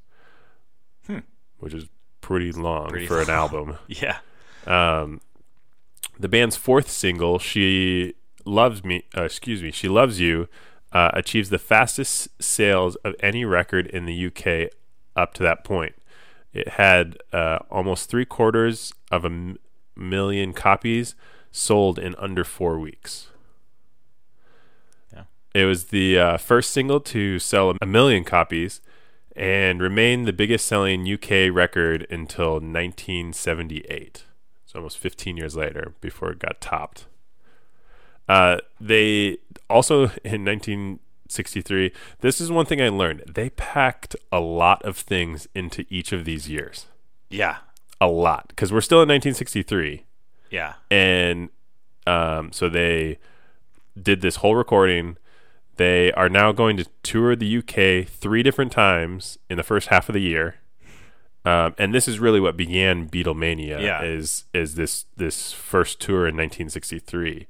[1.57, 1.87] which is
[2.21, 3.77] pretty long Pretty for an album.
[3.87, 4.19] Yeah.
[4.67, 5.19] Um,
[6.19, 8.13] the band's fourth single, "She
[8.45, 10.47] Loves Me," uh, excuse me, "She Loves You,"
[10.91, 14.71] uh, achieves the fastest sales of any record in the UK
[15.15, 15.95] up to that point.
[16.53, 19.55] It had uh, almost three quarters of a
[19.95, 21.15] million copies
[21.51, 23.27] sold in under four weeks.
[25.13, 25.23] Yeah.
[25.53, 28.81] It was the uh, first single to sell a million copies
[29.35, 34.25] and remained the biggest selling UK record until 1978.
[34.65, 37.05] So almost 15 years later before it got topped.
[38.27, 39.37] Uh, they
[39.69, 43.23] also in 1963, this is one thing I learned.
[43.27, 46.87] They packed a lot of things into each of these years.
[47.29, 47.57] Yeah.
[48.03, 48.47] A lot.
[48.49, 50.05] Because we're still in 1963
[50.49, 50.73] Yeah.
[50.91, 51.49] and
[52.05, 53.17] um, so they
[54.01, 55.17] did this whole recording.
[55.77, 60.09] They are now going to tour the UK three different times in the first half
[60.09, 60.55] of the year,
[61.45, 63.81] um, and this is really what began Beatlemania.
[63.81, 64.03] Yeah.
[64.03, 67.47] is is this this first tour in 1963.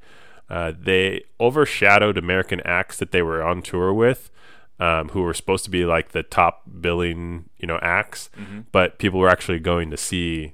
[0.49, 4.29] Uh, they overshadowed American acts that they were on tour with,
[4.85, 7.23] um, who were supposed to be like the top billing,
[7.61, 8.29] you know, acts,
[8.71, 10.53] but people were actually going to see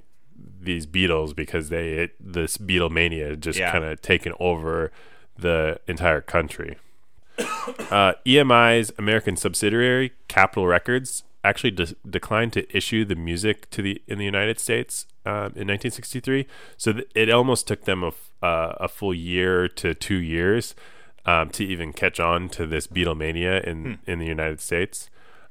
[0.62, 3.72] these Beatles because they it, this Beatlemania just Yeah.
[3.72, 4.92] kind of taken over
[5.38, 6.76] the entire country.
[7.90, 14.02] uh, EMI's American subsidiary, Capitol Records, actually de- declined to issue the music to the
[14.06, 16.46] in the United States um, in 1963.
[16.76, 20.74] So th- it almost took them a, f- uh, a full year to two years
[21.26, 25.10] um, to even catch on to this Beatlemania in in the United States.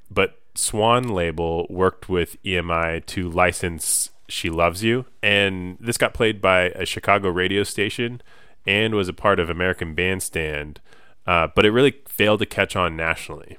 [0.10, 6.41] But Swan label worked with EMI to license "She Loves You," and this got played
[6.41, 8.21] by a Chicago radio station
[8.65, 10.82] and was a part of American Bandstand.
[11.25, 13.58] Uh, but it really failed to catch on nationally.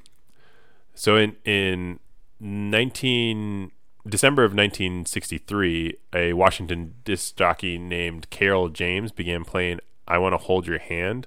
[0.94, 2.00] So in in
[2.40, 3.70] 19
[4.08, 10.38] December of 1963, a Washington disc jockey named Carroll James began playing "I Want to
[10.38, 11.26] Hold Your Hand,"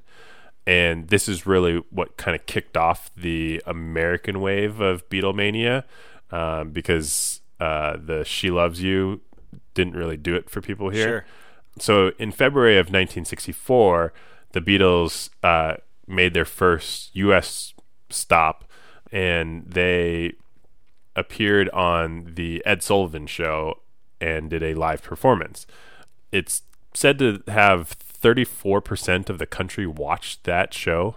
[0.65, 5.84] and this is really what kind of kicked off the American wave of Beatlemania,
[6.32, 9.21] um, because uh, the "She Loves You"
[9.73, 11.26] didn't really do it for people here Sure.
[11.80, 14.13] so in February of 1964,
[14.52, 15.76] the Beatles uh,
[16.08, 17.73] made their first U.S.
[18.10, 18.65] stop,
[19.12, 20.34] and they
[21.15, 23.80] appeared on the Ed Sullivan Show
[24.21, 25.65] and did a live performance.
[26.32, 31.16] It's said to have 34% of the country watched that show,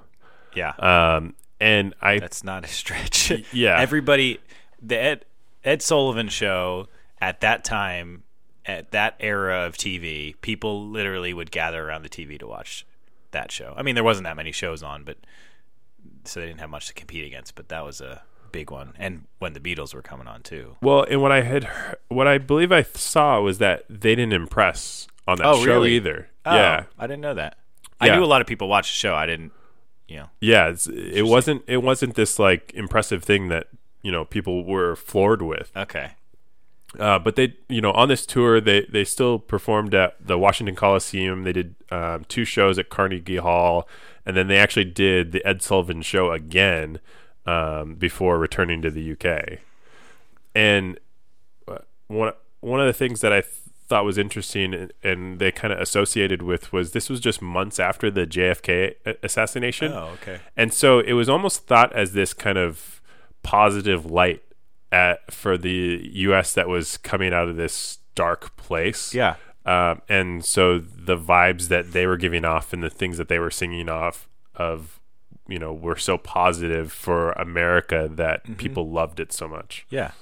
[0.55, 0.71] Yeah.
[0.79, 3.33] um, and I That's not a stretch.
[3.53, 3.81] yeah.
[3.81, 4.40] Everybody,
[4.83, 5.25] the Ed,
[5.64, 6.88] Ed Sullivan show
[7.21, 8.25] at that time,
[8.66, 12.85] at that era of TV, people literally would gather around the TV to watch
[13.31, 13.73] that show.
[13.77, 15.16] I mean, there wasn't that many shows on, but
[16.25, 17.55] so they didn't have much to compete against.
[17.55, 20.77] But that was a big one, and when the Beatles were coming on too.
[20.83, 21.69] Well, and what I had,
[22.09, 25.92] what I believe I saw was that they didn't impress on that Oh, show really?
[25.97, 26.29] either.
[26.46, 27.59] Oh, yeah, I didn't know that.
[28.00, 29.14] I knew a lot of people watched the show.
[29.14, 29.52] I didn't,
[30.06, 30.28] you know.
[30.40, 30.68] yeah.
[30.68, 31.62] It's, it wasn't.
[31.66, 33.68] It wasn't this like impressive thing that
[34.02, 35.72] you know people were floored with.
[35.76, 36.12] Okay.
[36.98, 40.74] Uh, but they, you know, on this tour, they they still performed at the Washington
[40.76, 41.42] Coliseum.
[41.42, 43.88] They did um, two shows at Carnegie Hall,
[44.24, 47.00] and then they actually did the Ed Sullivan Show again
[47.44, 49.59] um, before returning to the UK.
[50.54, 50.98] And
[51.68, 53.52] uh, one one of the things that I th-
[53.88, 58.11] thought was interesting, and- they kind of associated with was this was just months after
[58.11, 59.92] the JFK assassination.
[59.92, 60.40] Oh, okay.
[60.57, 63.01] And so it was almost thought as this kind of
[63.42, 64.42] positive light
[64.92, 66.55] at for the U.S.
[66.55, 69.14] that was coming out of this dark place.
[69.14, 69.37] Yeah.
[69.64, 73.38] Um, and so the vibes that they were giving off and the things that they
[73.38, 75.01] were singing off of,
[75.49, 79.85] you know, were so positive for America that people loved it so much.
[79.90, 80.12] Yeah.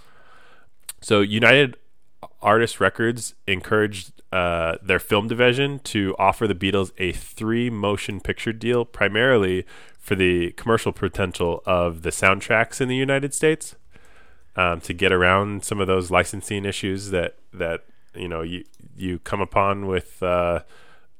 [1.03, 1.77] So United
[2.45, 8.53] Artists Records encouraged uh, their film division to offer the Beatles a three motion picture
[8.53, 9.65] deal, primarily
[9.99, 13.77] for the commercial potential of the soundtracks in the United States,
[14.57, 18.65] um, to get around some of those licensing issues that that you know you
[18.97, 20.61] you come upon with uh,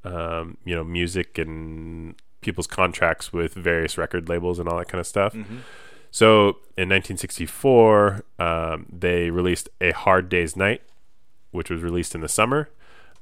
[0.05, 5.01] um, you know music and people's contracts with various record labels and all that kind
[5.01, 5.35] of stuff.
[6.11, 10.83] So in 1964, um, they released A Hard Day's Night,
[11.55, 12.69] which was released in the summer.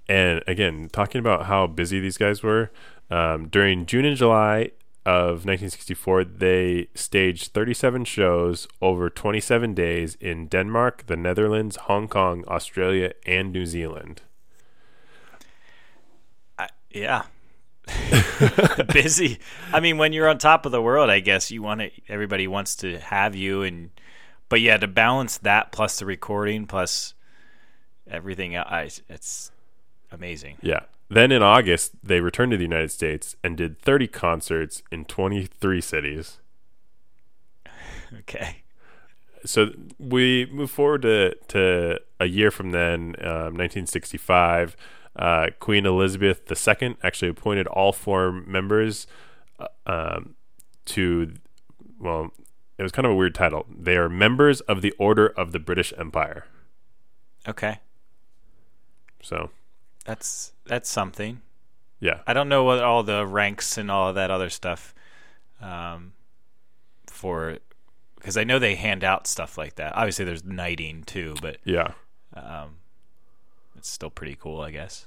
[0.08, 2.70] And again, talking about how busy these guys were,
[3.10, 4.72] um, during June and July
[5.04, 12.44] of 1964, they staged 37 shows over 27 days in Denmark, the Netherlands, Hong Kong,
[12.48, 14.22] Australia, and New Zealand.
[16.90, 17.22] Yeah.
[18.92, 19.38] Busy.
[19.72, 21.90] I mean, when you're on top of the world, I guess you want to.
[22.08, 23.90] Everybody wants to have you, and
[24.48, 27.14] but yeah, to balance that plus the recording plus
[28.10, 29.50] everything, I it's
[30.10, 30.56] amazing.
[30.62, 30.80] Yeah.
[31.08, 35.80] Then in August, they returned to the United States and did 30 concerts in 23
[35.80, 36.38] cities.
[38.18, 38.62] Okay.
[39.46, 44.76] so we move forward to, to a year from then, um, 1965.
[45.16, 49.06] Uh, Queen Elizabeth II actually appointed all four members
[49.58, 50.34] uh, um,
[50.84, 51.32] to,
[51.98, 52.32] well,
[52.76, 53.64] it was kind of a weird title.
[53.74, 56.44] They are members of the Order of the British Empire.
[57.48, 57.80] Okay.
[59.22, 59.50] So,
[60.04, 61.40] That's that's something.
[62.00, 62.20] yeah.
[62.26, 64.94] I don't know what all the ranks and all of that other stuff
[65.60, 66.12] um,
[67.06, 67.58] for
[68.16, 69.96] because I know they hand out stuff like that.
[69.96, 71.92] Obviously, there's knighting too, but Yeah.
[72.34, 72.76] um,
[73.76, 75.06] it's still pretty cool, I guess.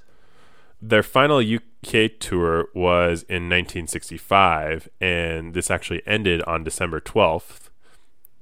[0.82, 7.70] Their final UK tour was in 1965, and this actually ended on December 12th,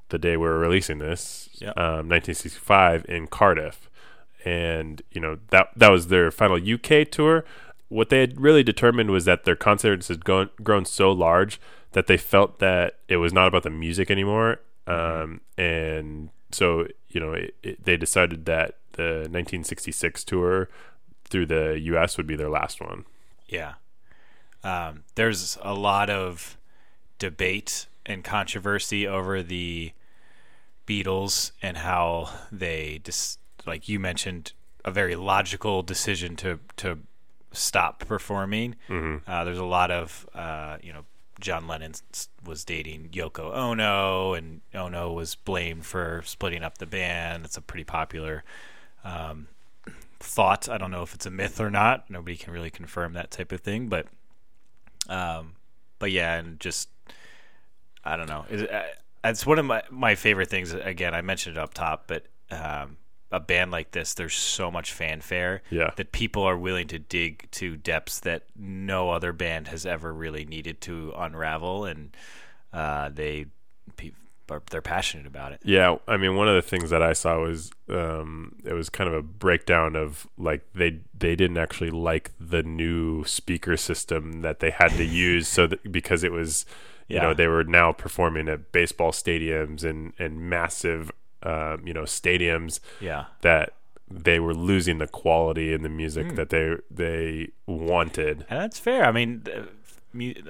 [0.08, 1.78] the day we are releasing this, Yep.
[1.78, 3.88] um, 1965 in Cardiff,
[4.44, 7.44] and you know that that was their final UK tour.
[7.88, 11.60] What they had really determined was that their concerts had grown so large
[11.92, 17.20] that they felt that it was not about the music anymore, um, and so you
[17.20, 20.68] know it, it, they decided that the 1966 tour
[21.24, 22.16] through the U.S.
[22.16, 23.04] would be their last one.
[23.48, 23.74] Yeah.
[24.62, 26.56] Um, there's a lot of
[27.18, 29.92] debate and controversy over the
[30.86, 34.52] Beatles and how they just like you mentioned
[34.84, 36.98] a very logical decision to to
[37.52, 38.76] stop performing.
[39.26, 41.04] Uh, there's a lot of uh, you know
[41.40, 41.92] John Lennon
[42.44, 47.44] was dating Yoko Ono, and Ono was blamed for splitting up the band.
[47.44, 48.44] It's a pretty popular
[49.04, 49.48] um,
[50.20, 50.68] thought.
[50.68, 52.08] I don't know if it's a myth or not.
[52.10, 54.06] Nobody can really confirm that type of thing, but
[55.08, 55.54] um,
[55.98, 56.88] but yeah, and just
[58.04, 58.44] I don't know.
[58.50, 58.82] It, uh,
[59.24, 60.72] it's one of my my favorite things.
[60.72, 62.96] Again, I mentioned it up top, but um,
[63.36, 65.90] a band like this, there's so much fanfare Yeah.
[65.96, 70.44] that people are willing to dig to depths that no other band has ever really
[70.44, 72.16] needed to unravel, and
[72.72, 73.46] uh, they're
[74.70, 75.60] they're passionate about it.
[75.64, 79.08] Yeah, I mean, one of the things that I saw was um, it was kind
[79.08, 84.60] of a breakdown of like they they didn't actually like the new speaker system that
[84.60, 86.66] they had to use, so that, because it was,
[87.08, 91.10] you know, they were now performing at baseball stadiums and and massive,
[91.44, 93.26] um, you know, stadiums Yeah.
[93.42, 93.74] that
[94.10, 98.44] they were losing the quality in the music that they they wanted.
[98.50, 99.04] And that's fair.
[99.04, 99.44] I mean,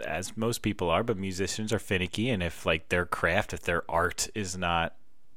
[0.04, 3.82] as most people are, but musicians are finicky, and if like their craft, if their
[3.88, 4.94] art is not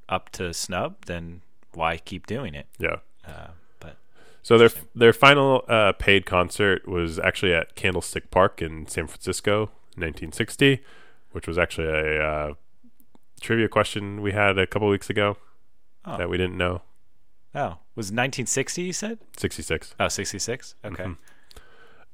[0.10, 1.42] up to snub, then
[1.74, 2.68] why keep doing it?
[2.80, 2.98] Yeah.
[3.26, 3.48] Uh,
[3.80, 3.98] but
[4.42, 9.68] So their their final uh, paid concert was actually at Candlestick Park in San Francisco,
[9.96, 10.80] 1960,
[11.32, 12.54] which was actually a uh,
[13.40, 15.38] trivia question we had a couple weeks ago
[16.08, 16.18] Oh.
[16.18, 16.82] that we didn't know.
[17.54, 18.82] oh, was 1960?
[18.82, 19.20] You said?
[19.36, 19.94] 66.
[20.00, 20.76] Oh, 66.
[20.86, 21.04] Okay.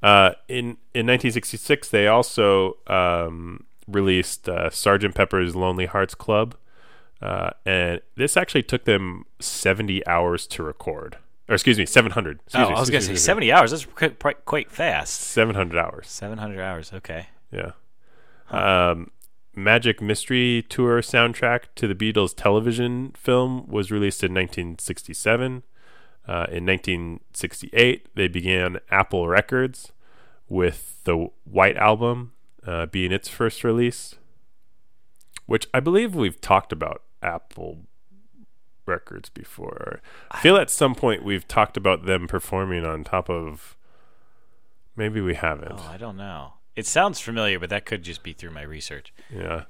[0.02, 6.56] Uh, in in 1966, they also um, released uh, Sergeant Pepper's Lonely Hearts Club,
[7.22, 11.18] uh, and this actually took them 70 hours to record.
[11.48, 12.40] Or excuse me, 700.
[12.54, 13.72] Oh, me, I was gonna say 70 hours.
[13.72, 15.22] That's quite, quite fast.
[15.22, 16.08] 700 hours.
[16.10, 16.92] 700 hours.
[16.94, 17.28] Okay.
[17.52, 17.72] Yeah.
[18.50, 19.12] Um,
[19.56, 25.64] Magic Mystery Tour soundtrack to the Beatles television film was released in 1967.
[26.26, 29.92] Uh, in 1968, they began Apple Records
[30.48, 32.32] with the White Album
[32.66, 34.16] uh, being its first release,
[35.46, 37.82] which I believe we've talked about Apple
[38.86, 40.02] Records before.
[40.32, 43.78] I feel at some point we've talked about them performing on top of.
[44.96, 45.80] Maybe we haven't.
[45.80, 46.54] Oh, I don't know.
[46.76, 49.14] It sounds familiar, but that could just be through my research.
[49.30, 49.64] Yeah.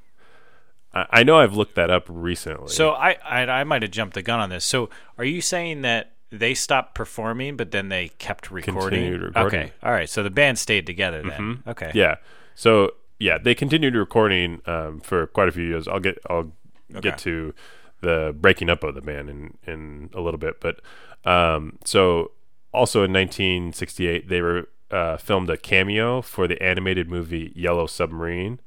[0.93, 2.69] I, I know I've looked that up recently.
[2.69, 4.63] So I, I I might have jumped the gun on this.
[4.65, 8.99] So are you saying that they stopped performing, but then they kept recording?
[9.01, 9.59] Continued recording.
[9.59, 10.09] Okay, all right.
[10.09, 11.63] So the band stayed together then.
[11.67, 11.91] Okay.
[11.93, 12.15] yeah.
[12.55, 15.87] So yeah, they continued recording um, for quite a few years.
[15.87, 16.51] I'll get I'll
[16.91, 17.09] Okay.
[17.09, 17.55] get to
[18.01, 20.79] the breaking up of the band in in a little bit, but
[21.25, 22.31] um, so
[22.71, 28.59] also in 1968, they were uh, filmed a cameo for the animated movie Yellow Submarine,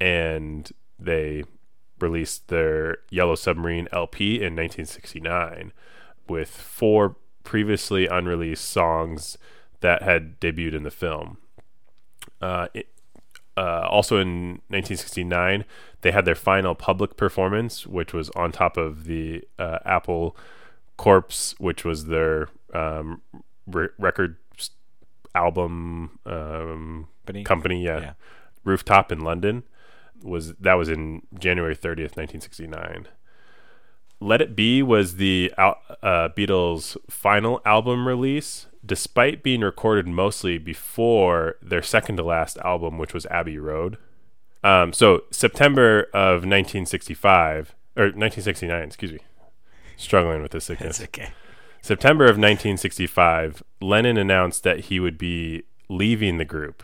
[0.00, 1.44] and they
[2.00, 5.72] released their Yellow Submarine LP in 1969
[6.28, 9.38] with four previously unreleased songs
[9.80, 11.38] that had debuted in the film.
[12.42, 12.88] Uh, it,
[13.56, 15.64] uh, also in 1969,
[16.02, 20.36] they had their final public performance, which was on top of the uh, Apple
[20.96, 23.22] Corpse, which was their um,
[23.66, 24.36] re- record
[25.38, 27.44] album um, Company?
[27.44, 27.84] company.
[27.84, 28.00] Yeah.
[28.00, 28.12] Yeah.
[28.64, 29.62] rooftop in London
[30.22, 33.06] was that was in January 30th, 1969.
[34.20, 35.74] Let It Be was the uh,
[36.36, 43.14] Beatles' final album release, despite being recorded mostly before their second to last album, which
[43.14, 43.96] was Abbey Road.
[44.64, 49.20] Um, so September of 1965 or 1969, excuse me.
[49.96, 50.98] Struggling with this sickness.
[50.98, 51.30] It's okay.
[51.88, 56.82] September of 1965, Lennon announced that he would be leaving the group.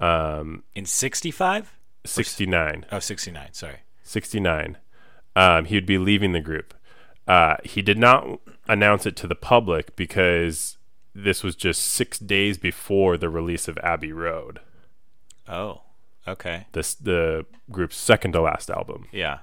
[0.00, 1.78] Um, In 65?
[2.04, 2.84] 69.
[2.90, 3.48] Oh, 69.
[3.52, 3.76] Sorry.
[4.02, 4.76] 69.
[5.36, 6.74] Um, he would be leaving the group.
[7.28, 10.78] Uh, he did not announce it to the public because
[11.14, 14.58] this was just six days before the release of Abbey Road,
[15.48, 15.82] Oh,
[16.26, 16.66] okay.
[16.72, 19.06] this the group's second to last album.
[19.12, 19.38] Yeah.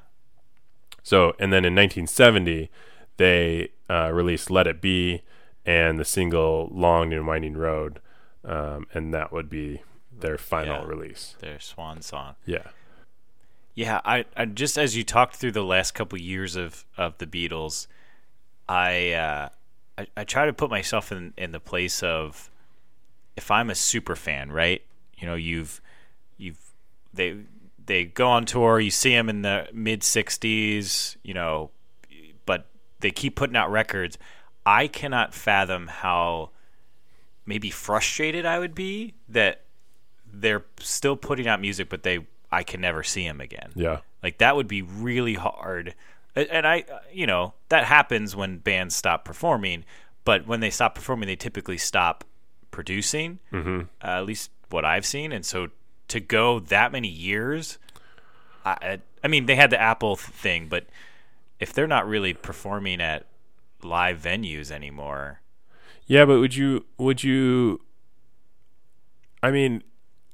[1.01, 2.69] So, and then in 1970,
[3.15, 5.21] they uh, released "Let It Be"
[5.65, 7.99] and the single "Long and Winding Road,"
[8.45, 9.81] um, and that would be
[10.11, 10.87] their final Yeah.
[10.87, 11.35] release.
[11.39, 12.35] Their swan song.
[12.45, 12.67] Yeah,
[13.75, 17.25] Yeah, I, I just as you talked through the last couple years of, of the
[17.27, 17.87] Beatles,
[18.67, 19.49] I, uh,
[19.97, 22.49] I I try to put myself in in the place of
[23.37, 24.81] if I'm a super fan, right?
[25.17, 25.81] You know, you've
[26.37, 26.59] you've
[27.13, 27.37] they
[27.85, 31.71] they go on tour, you see them in the mid '60s, you know,
[32.99, 34.17] they keep putting out records.
[34.65, 36.51] I cannot fathom how
[37.45, 39.61] maybe frustrated I would be that
[40.31, 43.71] they're still putting out music, but they I can never see them again.
[43.75, 45.95] yeah, Like that would be really hard.
[46.35, 49.83] And I, you know, that happens when bands stop performing.
[50.25, 52.23] But when they stop performing, they typically stop
[52.71, 53.39] producing.
[53.51, 53.81] Mm-hmm.
[54.03, 55.31] Uh, at least what I've seen.
[55.31, 55.69] And so
[56.09, 57.77] to go that many years,
[58.65, 60.85] I, I- I mean, they had the Apple thing, but
[61.59, 63.25] if they're not really performing at
[63.83, 65.41] live venues anymore,
[66.07, 66.25] yeah.
[66.25, 67.81] But would you would you?
[69.41, 69.83] I mean,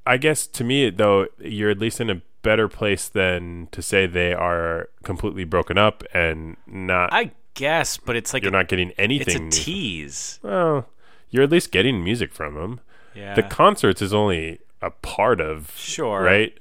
[0.06, 4.06] I guess to me though, you're at least in a better place than to say
[4.06, 7.12] they are completely broken up and not.
[7.12, 7.96] I guess.
[7.96, 9.48] But it's like you're a, not getting anything.
[9.48, 10.38] it's a tease.
[10.42, 10.88] Well,
[11.30, 12.80] you're at least getting music from them.
[13.14, 16.22] Yeah, The concerts is only a part of Sure.
[16.22, 16.56] right.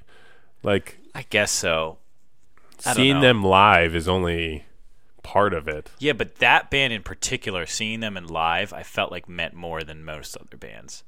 [0.63, 1.97] Like I guess so.
[2.93, 3.21] Seeing know.
[3.21, 4.65] them live is only
[5.23, 5.89] part of it.
[5.99, 9.83] Yeah, but that band in particular, seeing them in live, I felt like meant more
[9.83, 11.03] than most other bands.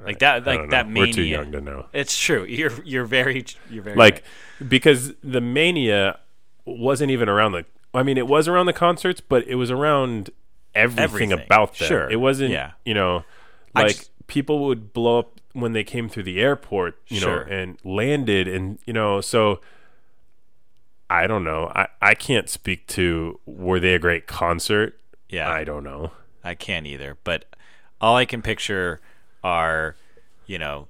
[0.00, 1.06] Like that, like that mania.
[1.08, 1.86] We're too young to know.
[1.92, 2.44] It's true.
[2.44, 4.24] You're you're very you're very Like
[4.60, 4.68] right.
[4.68, 6.18] because the mania
[6.64, 7.64] wasn't even around the.
[7.92, 10.30] I mean, it was around the concerts, but it was around
[10.74, 11.32] everything, Everything.
[11.32, 11.86] about them.
[11.88, 12.10] Sure.
[12.10, 12.50] It wasn't.
[12.50, 12.72] Yeah.
[12.84, 13.24] You know,
[13.74, 16.98] like just- people would blow up when they came through the airport.
[17.06, 17.44] You Sure.
[17.46, 19.60] know, and landed, and you know, so.
[21.10, 21.70] I don't know.
[21.74, 24.98] I, I can't speak to were they a great concert?
[25.28, 26.12] yeah, I don't know.
[26.44, 27.16] I can't either.
[27.24, 27.44] But
[28.00, 29.00] all I can picture
[29.42, 29.96] are,
[30.46, 30.88] you know,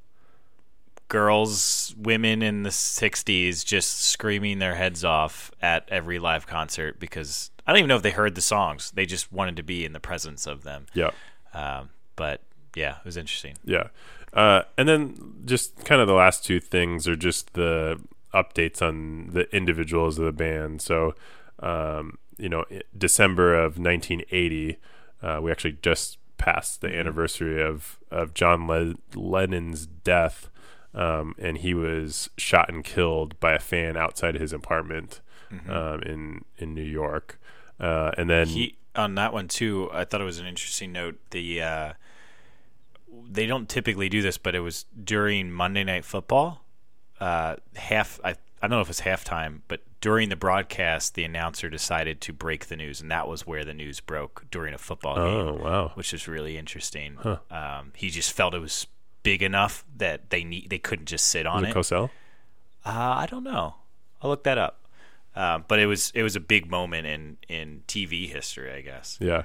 [1.09, 7.51] girls, women in the '60s just screaming their heads off at every live concert because
[7.67, 8.91] I don't even know if they heard the songs.
[8.91, 10.87] They just wanted to be in the presence of them.
[10.93, 11.11] Yeah.
[11.53, 12.41] Um, but
[12.75, 13.57] yeah, it was interesting.
[13.65, 13.89] Yeah.
[14.33, 18.01] Uh, and then just kind of the last two things are just the
[18.35, 20.83] updates on the individuals of the band.
[20.83, 21.15] So,
[21.61, 22.65] um, you know,
[22.97, 24.79] December of 1980,
[25.23, 30.51] uh, we actually just passed the anniversary of, of John Le- Lennon's death.
[30.93, 35.21] Um, and he was shot and killed by a fan outside his apartment
[35.69, 37.41] um, in in New York.
[37.81, 41.19] Uh, and then he on that one too i thought it was an interesting note
[41.31, 41.93] the uh
[43.29, 46.64] they don't typically do this but it was during monday night football
[47.25, 51.71] uh half i i don't know if it's halftime but during the broadcast the announcer
[51.71, 55.17] decided to break the news and that was where the news broke during a football
[55.17, 55.25] game.
[55.25, 57.17] oh game wow, which is really interesting
[57.51, 58.87] um he just felt it was
[59.23, 62.11] big enough that they need they couldn't just sit on was it it Cosell?
[62.85, 63.77] uh, I don't know.
[64.21, 64.81] I'll look that up.
[65.35, 69.19] Uh, but it was it was a big moment in in TV history, I guess.
[69.21, 69.45] Yeah.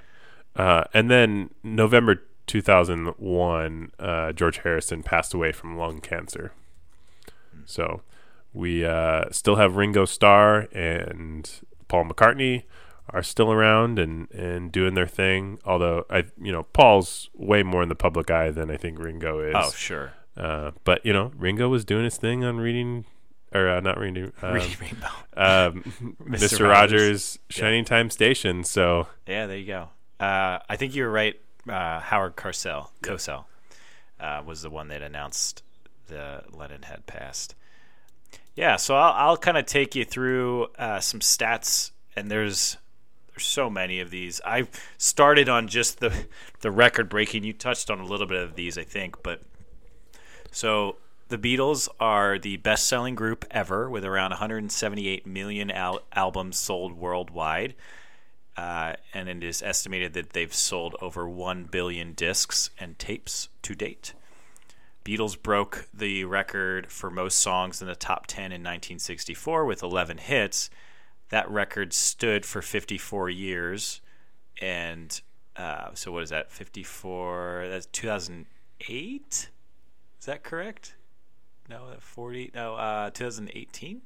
[0.55, 6.51] Uh, and then November 2001, uh, George Harrison passed away from lung cancer.
[7.69, 8.01] So
[8.53, 11.49] we uh, still have Ringo Starr and
[11.87, 12.63] Paul McCartney
[13.11, 15.59] are still around and and doing their thing.
[15.65, 19.39] Although I, you know, Paul's way more in the public eye than I think Ringo
[19.39, 19.55] is.
[19.57, 20.13] Oh, sure.
[20.37, 23.05] Uh, but you know, Ringo was doing his thing on reading,
[23.53, 25.07] or uh, not reading, um, Reading Rainbow.
[25.35, 25.83] um,
[26.23, 26.57] Mr.
[26.59, 26.69] Mr.
[26.69, 27.39] Rogers.
[27.49, 28.63] Shining Time Station.
[28.63, 29.89] So Yeah, there you go.
[30.19, 31.39] Uh, I think you were right.
[31.67, 33.45] Uh, Howard Carcel, Cosell,
[34.19, 35.61] uh, was the one that announced
[36.07, 37.55] the Lennon had passed.
[38.59, 42.75] Yeah, so I'll, I'll kind of take you through uh, some stats, and there's
[43.29, 44.41] there's so many of these.
[44.45, 46.25] I started on just the
[46.59, 47.45] the record breaking.
[47.45, 49.43] You touched on a little bit of these, I think, but
[50.51, 50.97] so
[51.29, 56.97] the Beatles are the best selling group ever, with around 178 million al- albums sold
[56.97, 57.75] worldwide
[58.57, 63.73] uh, and it is estimated that they've sold over 1 billion discs and tapes to
[63.73, 64.13] date.
[65.09, 70.19] Beatles broke the record for most songs in the top 10 in 1964 with 11
[70.19, 70.69] hits.
[71.29, 74.01] That record stood for 54 years.
[74.61, 75.19] And
[75.55, 76.51] uh, so, what is that?
[76.51, 79.49] 54, that's 2008?
[80.19, 80.95] Is that correct?
[81.67, 84.01] No, 40, no, uh, 2018?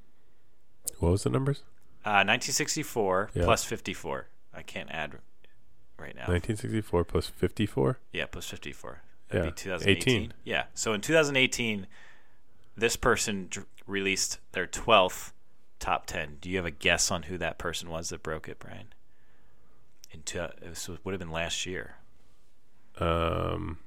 [1.00, 1.64] what was the numbers?
[2.06, 3.44] Uh, 1964 Yeah.
[3.44, 4.28] plus 54.
[4.54, 5.16] I can't add
[5.98, 6.28] right now.
[6.28, 8.00] 1964 plus 54.
[8.14, 9.02] Yeah, plus 54.
[9.34, 10.16] Yeah, be 2018.
[10.22, 10.34] 18.
[10.44, 10.66] Yeah.
[10.74, 11.88] So in 2018,
[12.76, 15.32] this person dr- released their 12th
[15.80, 16.38] top 10.
[16.42, 18.94] Do you have a guess on who that person was that broke it, Brian?
[20.12, 21.96] Into this would have been last year.
[23.00, 23.80] Um,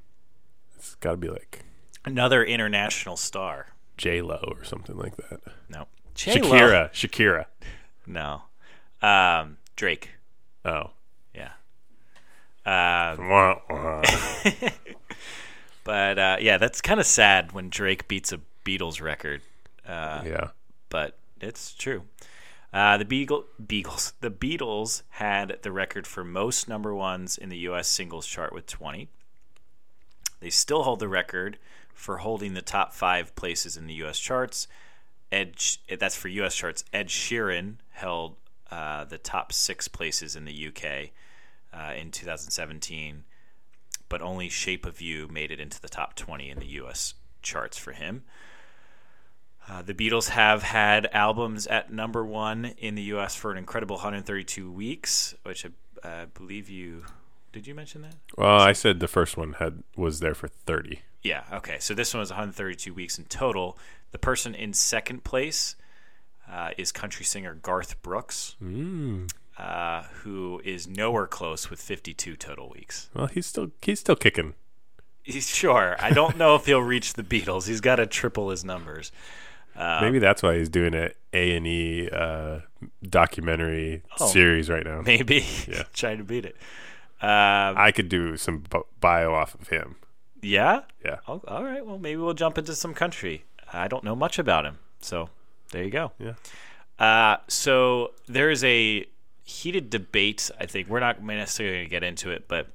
[0.75, 1.65] it's got to be like
[2.05, 3.75] Another international star.
[3.97, 5.41] J Lo or something like that.
[5.69, 5.87] No.
[6.15, 6.51] J-Lo.
[6.51, 6.93] Shakira.
[6.93, 7.47] Shakira.
[8.07, 8.43] No.
[9.03, 10.11] Um, Drake.
[10.65, 10.91] Oh.
[11.35, 11.51] Yeah.
[12.65, 14.03] Um.
[15.87, 19.41] but uh, yeah, that's kind of sad when Drake beats a Beatles record.
[19.87, 20.49] Uh, yeah.
[20.89, 22.03] but it's true.
[22.73, 27.59] Uh, the Beagle, Beagles, the Beatles had the record for most number ones in the
[27.59, 27.87] U.S.
[27.87, 29.09] singles chart with 20.
[30.41, 31.57] They still hold the record
[31.95, 34.19] for holding the top five places in the U.S.
[34.19, 34.67] charts.
[35.31, 35.55] Ed,
[36.01, 36.57] that's for U.S.
[36.57, 36.83] charts.
[36.93, 38.35] Ed Sheeran held
[38.73, 41.13] uh, the top six places in the U.K.
[41.73, 43.23] Uh, in 2017,
[44.09, 47.15] but only "Shape of You" made it into the top 20 in the U.S.
[47.43, 48.25] charts for him.
[49.69, 53.35] Uh, the Beatles have had albums at number one in the U.S.
[53.35, 55.67] for an incredible 132 weeks, which
[56.05, 57.05] I uh, believe you
[57.53, 57.67] did.
[57.67, 58.15] You mention that?
[58.39, 61.01] Well, I said the first one had was there for 30.
[61.23, 61.43] Yeah.
[61.53, 61.79] Okay.
[61.81, 63.77] So this one was 132 weeks in total.
[64.13, 65.75] The person in second place
[66.49, 69.29] uh, is country singer Garth Brooks, Mm.
[69.59, 73.09] Uh, who is nowhere close with 52 total weeks.
[73.15, 74.55] Well, he's still he's still kicking.
[75.23, 75.97] He's sure.
[75.99, 77.67] I don't know if he'll reach the Beatles.
[77.67, 79.11] He's got to triple his numbers.
[79.75, 82.61] Um, Maybe that's why he's doing a A and E uh,
[83.03, 84.27] documentary Oh.
[84.29, 85.03] series right now.
[85.03, 85.45] Maybe.
[85.69, 85.83] Yeah.
[85.93, 86.57] trying to beat it.
[87.21, 88.65] Um, I could do some
[89.01, 89.97] bio off of him.
[90.43, 90.83] yeah.
[91.05, 91.17] Yeah.
[91.27, 91.85] Oh, all right.
[91.85, 93.45] Well, maybe we'll jump into some country.
[93.73, 95.29] I don't know much about him, so
[95.73, 96.13] there you go.
[96.19, 96.35] Yeah.
[96.99, 99.07] Uh, so there is a
[99.47, 100.51] heated debate.
[100.61, 102.69] I think we're not necessarily going to get into it, but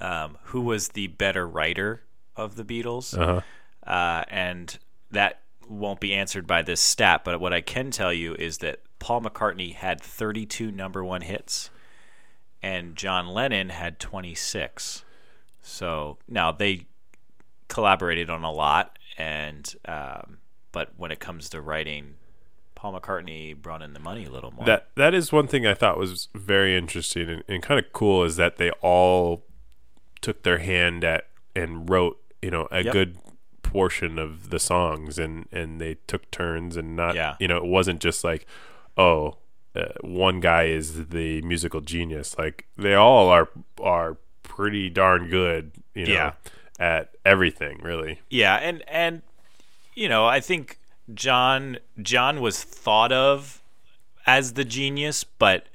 [0.00, 2.02] um, who was the better writer
[2.34, 3.16] of the Beatles?
[3.16, 3.40] Uh-huh.
[3.88, 4.78] Uh, and
[5.10, 7.22] that won't be answered by this stat.
[7.24, 11.68] But what I can tell you is that Paul McCartney had 32 number one hits,
[12.62, 15.04] and John Lennon had 26.
[15.60, 16.86] So now they
[17.68, 20.38] collaborated on a lot, and um,
[20.72, 22.14] but when it comes to writing,
[22.80, 24.64] Paul McCartney brought in the money a little more.
[24.64, 28.24] That that is one thing I thought was very interesting and, and kind of cool
[28.24, 29.44] is that they all
[30.22, 32.92] took their hand at and wrote you know a Yep.
[32.94, 33.18] good
[33.62, 37.36] portion of the songs and and they took turns and not Yeah.
[37.38, 38.46] you know it wasn't just like
[38.96, 39.36] oh
[39.76, 43.50] uh, one guy is the musical genius like they all are
[43.82, 46.32] are pretty darn good you know Yeah.
[46.78, 49.20] at everything really Yeah, and and
[49.94, 50.78] you know, I think
[51.14, 53.62] John John was thought of
[54.26, 55.66] as the genius, but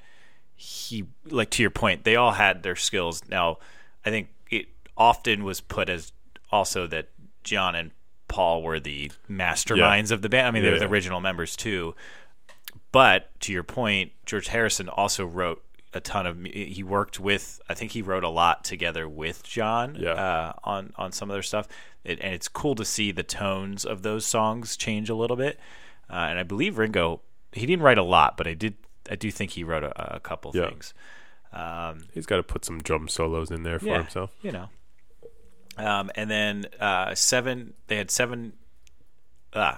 [0.55, 3.21] he like to your point, they all had their skills.
[3.27, 3.57] Now,
[4.05, 4.67] I think it
[4.97, 6.11] often was put as
[6.51, 7.09] also that
[7.43, 7.91] John and
[8.27, 10.47] Paul were the masterminds of the band.
[10.47, 10.91] I mean, they Yeah, were the yeah.
[10.91, 11.95] original members too.
[12.91, 15.61] But to your point, George Harrison also wrote
[15.95, 16.43] a ton of.
[16.43, 17.59] He worked with.
[17.67, 20.11] I think he wrote a lot together with John Yeah.
[20.11, 21.67] uh, on on some of their stuff,
[22.03, 25.59] it, and it's cool to see the tones of those songs change a little bit.
[26.09, 27.21] Uh, and I believe Ringo,
[27.51, 28.75] he didn't write a lot, but I did.
[29.09, 30.69] I do think he wrote a, a couple Yeah.
[30.69, 30.93] things.
[31.53, 34.67] Um, he's got to put some drum solos in there for yeah, himself you know.
[35.77, 37.73] Um, and then uh, seven.
[37.87, 38.53] They had seven.
[39.53, 39.77] Uh,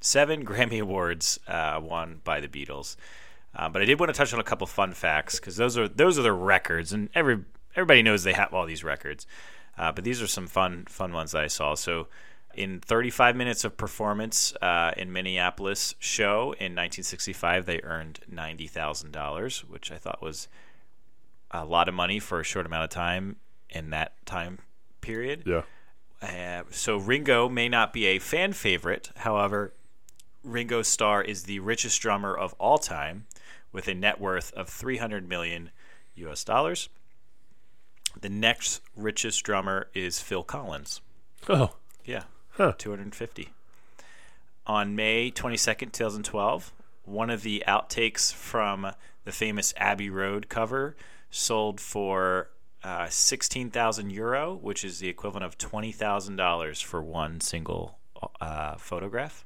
[0.00, 2.96] seven Grammy awards uh, won by the Beatles.
[3.58, 5.88] Uh, but I did want to touch on a couple fun facts because those are
[5.88, 7.44] those are the records, and every
[7.74, 9.26] everybody knows they have all these records.
[9.76, 11.74] Uh, but these are some fun fun ones that I saw.
[11.74, 12.06] So
[12.54, 19.10] in 35 minutes of performance uh, in Minneapolis show in 1965, they earned ninety thousand
[19.12, 20.48] dollars, which I thought was
[21.50, 23.36] a lot of money for a short amount of time
[23.70, 24.58] in that time
[25.00, 25.42] period.
[25.46, 25.62] Yeah.
[26.20, 29.10] Uh, so Ringo may not be a fan favorite.
[29.16, 29.72] However,
[30.42, 33.26] Ringo Starr is the richest drummer of all time
[33.72, 35.70] with a net worth of 300 million
[36.16, 36.88] US dollars.
[38.20, 41.00] The next richest drummer is Phil Collins.
[41.48, 41.76] Oh.
[42.04, 42.24] Yeah.
[42.50, 42.72] Huh.
[42.78, 43.50] 250.
[44.66, 46.72] On May 22nd, 2012,
[47.04, 48.92] one of the outtakes from
[49.24, 50.96] the famous Abbey Road cover
[51.30, 52.50] sold for
[52.82, 57.98] uh, 16,000 euro, which is the equivalent of $20,000 for one single
[58.40, 59.44] uh, photograph.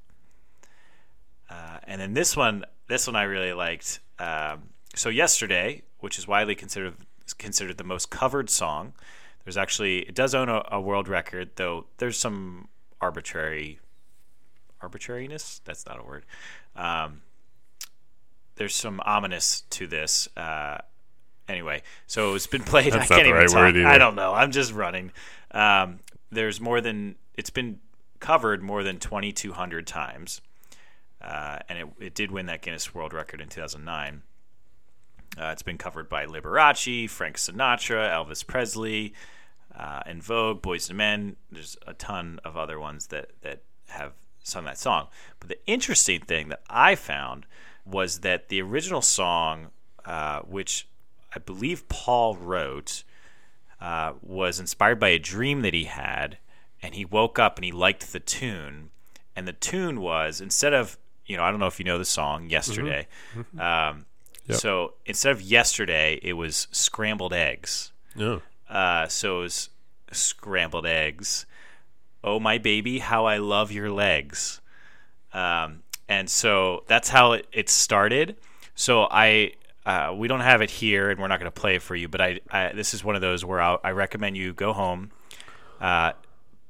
[1.48, 4.00] Uh, and then this one, this one I really liked.
[4.22, 6.94] Um, so yesterday, which is widely considered
[7.38, 8.92] considered the most covered song,
[9.44, 12.68] there's actually it does own a, a world record, though there's some
[13.00, 13.80] arbitrary
[14.80, 15.60] arbitrariness.
[15.64, 16.24] That's not a word.
[16.76, 17.22] Um,
[18.56, 20.28] there's some ominous to this.
[20.36, 20.78] Uh,
[21.48, 22.92] anyway, so it's been played.
[22.92, 23.86] That's I not can't the even right talk.
[23.86, 24.32] I don't know.
[24.34, 25.10] I'm just running.
[25.50, 26.00] Um,
[26.30, 27.80] there's more than it's been
[28.20, 30.40] covered more than 2,200 times,
[31.22, 34.22] uh, and it, it did win that Guinness World Record in 2009.
[35.38, 39.14] Uh, it's been covered by Liberace, Frank Sinatra, Elvis Presley,
[39.74, 41.36] uh, En Vogue, Boyz II Men.
[41.50, 44.12] There's a ton of other ones that that have
[44.42, 45.08] sung that song.
[45.38, 47.46] But the interesting thing that I found
[47.84, 49.68] was that the original song,
[50.04, 50.88] uh, which
[51.34, 53.04] I believe Paul wrote,
[53.80, 56.38] uh, was inspired by a dream that he had,
[56.82, 58.90] and he woke up and he liked the tune,
[59.34, 62.04] and the tune was instead of you know I don't know if you know the
[62.04, 63.06] song yesterday.
[63.58, 64.06] Um,
[64.46, 64.58] Yep.
[64.58, 67.92] So instead of yesterday, it was scrambled eggs.
[68.16, 68.42] No.
[68.68, 69.70] Uh, so it was
[70.10, 71.46] scrambled eggs.
[72.24, 74.60] Oh my baby, how I love your legs.
[75.32, 78.36] Um, and so that's how it, it started.
[78.74, 79.52] So I
[79.84, 82.08] uh, we don't have it here, and we're not going to play it for you.
[82.08, 85.10] But I, I this is one of those where I'll, I recommend you go home.
[85.80, 86.12] Uh,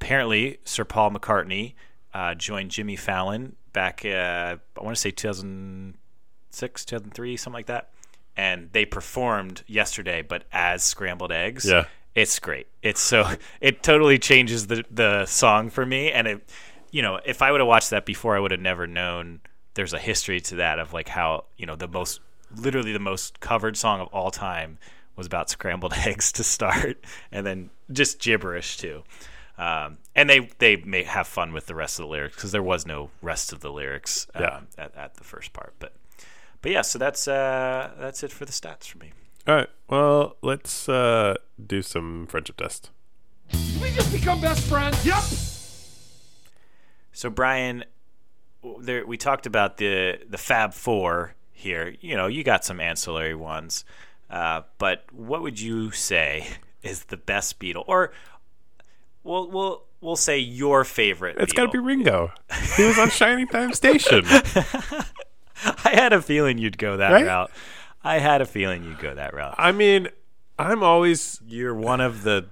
[0.00, 1.74] apparently, Sir Paul McCartney
[2.14, 4.05] uh, joined Jimmy Fallon back.
[4.05, 7.91] Uh, I want to say 2006, 2003, something like that.
[8.37, 11.64] And they performed yesterday, but as scrambled eggs.
[11.66, 11.85] Yeah.
[12.14, 12.66] It's great.
[12.83, 13.27] It's so
[13.61, 16.51] it totally changes the the song for me, and it,
[16.91, 19.41] you know, if I would have watched that before, I would have never known.
[19.75, 22.20] There's a history to that of like how you know the most,
[22.55, 24.79] literally the most covered song of all time
[25.16, 29.05] was about scrambled eggs to start, and then just gibberish too.
[29.59, 32.62] Um, and they they may have fun with the rest of the lyrics because there
[32.62, 34.61] was no rest of the lyrics um, Yeah.
[34.78, 35.74] at, at the first part.
[35.78, 35.92] But
[36.62, 39.12] but yeah, so that's uh, that's it for the stats for me.
[39.46, 39.68] All right.
[39.88, 41.34] Well, let's uh,
[41.64, 42.90] do some friendship test.
[43.80, 45.05] We just become best friends.
[45.05, 45.22] Yep.
[47.12, 47.84] So Brian,
[48.80, 51.94] there we talked about the the Fab Four here.
[52.00, 53.84] You know, you got some ancillary ones,
[54.30, 56.46] uh, but what would you say
[56.82, 58.12] is the best Beatle, or
[59.25, 61.37] we'll we'll we'll say your favorite?
[61.39, 62.33] It's got to be Ringo.
[62.77, 64.25] He was on Shining Time Station.
[65.85, 67.27] I had a feeling you'd go that Right?
[67.27, 67.51] route.
[68.03, 69.55] I had a feeling you'd go that route.
[69.59, 70.09] I mean,
[70.59, 72.47] I'm always You're one of the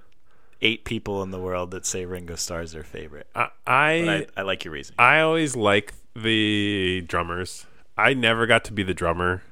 [0.61, 3.27] eight people in the world that say Ringo Starr Starr's their favorite.
[3.35, 4.95] I I, I, I like your reason.
[4.97, 7.65] I always like the drummers.
[7.97, 9.43] I never got to be the drummer,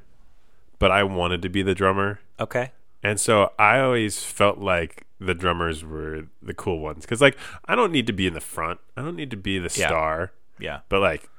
[0.79, 2.19] but I wanted to be the drummer.
[2.39, 2.71] Okay.
[3.03, 7.75] And so I always felt like the drummers were the cool ones cuz like I
[7.75, 8.79] don't need to be in the front.
[8.95, 9.87] I don't need to be the Yeah.
[9.87, 10.79] star, Yeah.
[10.89, 11.29] but like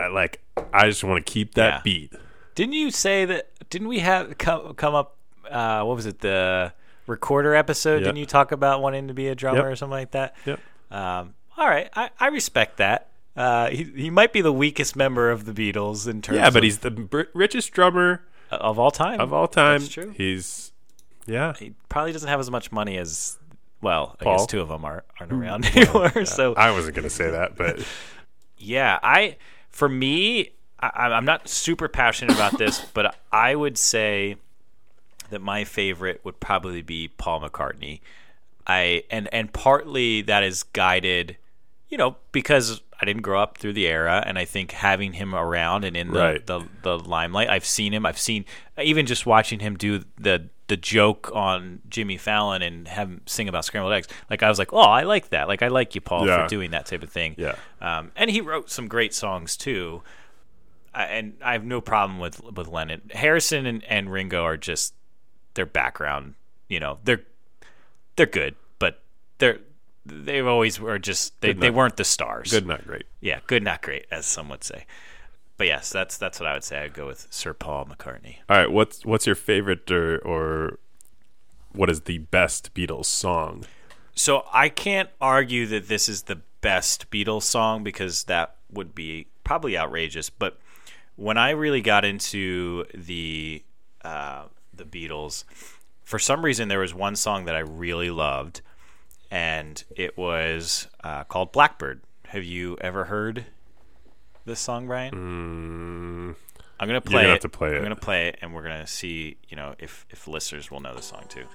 [0.00, 0.40] I like
[0.72, 1.80] I just want to keep that Yeah.
[1.82, 2.12] beat.
[2.54, 3.50] Didn't you say that?
[3.70, 5.16] Didn't we have come come up?
[5.50, 6.20] Uh, what was it?
[6.20, 6.72] The
[7.06, 7.96] recorder episode?
[7.96, 8.04] Yep.
[8.04, 9.66] Didn't you talk about wanting to be a drummer Yep.
[9.72, 10.34] or something like that?
[10.46, 10.60] Yep.
[10.90, 13.08] Um, all right, I, I respect that.
[13.36, 16.38] Uh, he he might be the weakest member of the Beatles in terms.
[16.38, 19.20] Yeah, but of, he's the br- richest drummer of all time.
[19.20, 19.80] of all time.
[19.80, 20.14] That's true.
[20.16, 20.70] He's
[21.26, 21.54] yeah.
[21.54, 23.38] He probably doesn't have as much money as.
[23.80, 24.38] Well, I Paul?
[24.38, 25.42] guess two of them are, aren't hmm.
[25.42, 26.24] around anymore.
[26.24, 27.84] So I wasn't going to say that, but
[28.64, 29.36] Yeah, I
[29.70, 30.50] for me,
[30.80, 34.36] I, I'm not super passionate about this, but I would say
[35.30, 38.00] that my favorite would probably be Paul McCartney.
[38.66, 41.36] I and and partly that is guided,
[41.88, 45.34] you know, because I didn't grow up through the era, and I think having him
[45.34, 46.46] around and in the Right.
[46.46, 48.06] the, the limelight, I've seen him.
[48.06, 48.44] I've seen
[48.82, 53.48] even just watching him do the the joke on Jimmy Fallon and have him sing
[53.50, 54.08] about scrambled eggs.
[54.30, 55.46] Like I was like, oh, I like that.
[55.46, 56.44] Like I like you, Paul, Yeah.
[56.44, 57.34] for doing that type of thing.
[57.36, 57.56] Yeah.
[57.82, 60.02] Um, and he wrote some great songs too.
[60.94, 63.02] I, and I have no problem with with Lennon.
[63.12, 64.94] Harrison and, and Ringo are just
[65.54, 66.34] their background.
[66.68, 67.24] You know, they're
[68.16, 69.02] they're good, but
[69.38, 69.58] they're
[70.06, 72.50] they always were just they, they weren't the stars.
[72.50, 73.04] Good, not great.
[73.20, 74.86] Yeah, good, not great, as some would say.
[75.56, 76.78] But yes, that's that's what I would say.
[76.78, 78.36] I'd go with Sir Paul McCartney.
[78.48, 80.78] All right, what's what's your favorite or or
[81.72, 83.64] what is the best Beatles song?
[84.14, 89.26] So I can't argue that this is the best Beatles song because that would be
[89.42, 90.30] probably outrageous.
[90.30, 90.58] But
[91.16, 93.62] when I really got into the
[94.04, 95.44] uh, the Beatles,
[96.02, 98.60] for some reason there was one song that I really loved,
[99.34, 102.02] and it was uh, called Blackbird.
[102.26, 103.46] Have you ever heard
[104.44, 105.12] this song, Brian?
[105.12, 106.36] Mm,
[106.78, 107.30] I'm gonna You're play gonna it.
[107.32, 107.76] have to play it.
[107.76, 110.94] I'm gonna play it, and we're gonna see, you know, if if listeners will know
[110.94, 111.46] the song too.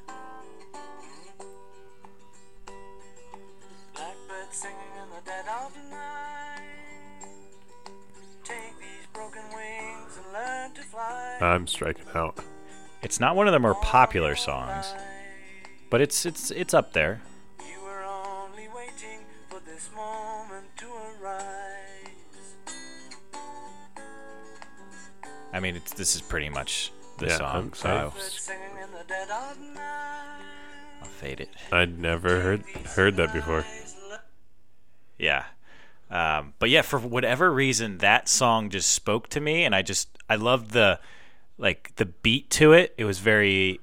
[3.95, 6.61] Blackbird singing in the dead of night.
[8.43, 11.37] Take these broken wings and learn to fly.
[11.39, 12.43] I'm striking out.
[13.01, 14.93] It's not one of the more popular songs,
[15.89, 17.21] but it's it's it's up there.
[25.53, 27.55] I mean, it's, this is pretty much the Yeah, song.
[27.55, 30.41] I'm- So I- I'll, Bird singing in the dead of night.
[31.01, 31.49] I'll fade it.
[31.71, 32.63] I'd never heard
[32.95, 33.65] heard that before.
[35.17, 35.45] Yeah.
[36.09, 40.09] Um, but yeah, for whatever reason, that song just spoke to me, and I just
[40.29, 40.99] I loved the
[41.57, 42.93] like the beat to it.
[42.97, 43.79] It was very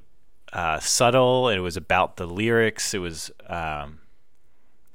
[0.53, 1.49] uh, subtle.
[1.49, 2.95] It was about the lyrics.
[2.95, 4.01] It was um,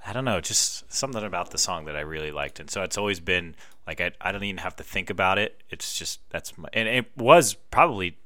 [0.06, 2.98] I don't know, just something about the song that I really liked, and so it's
[2.98, 5.62] always been like I I don't even have to think about it.
[5.70, 8.18] It's just that's my, and it was probably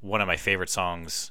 [0.00, 1.30] one of my favorite songs,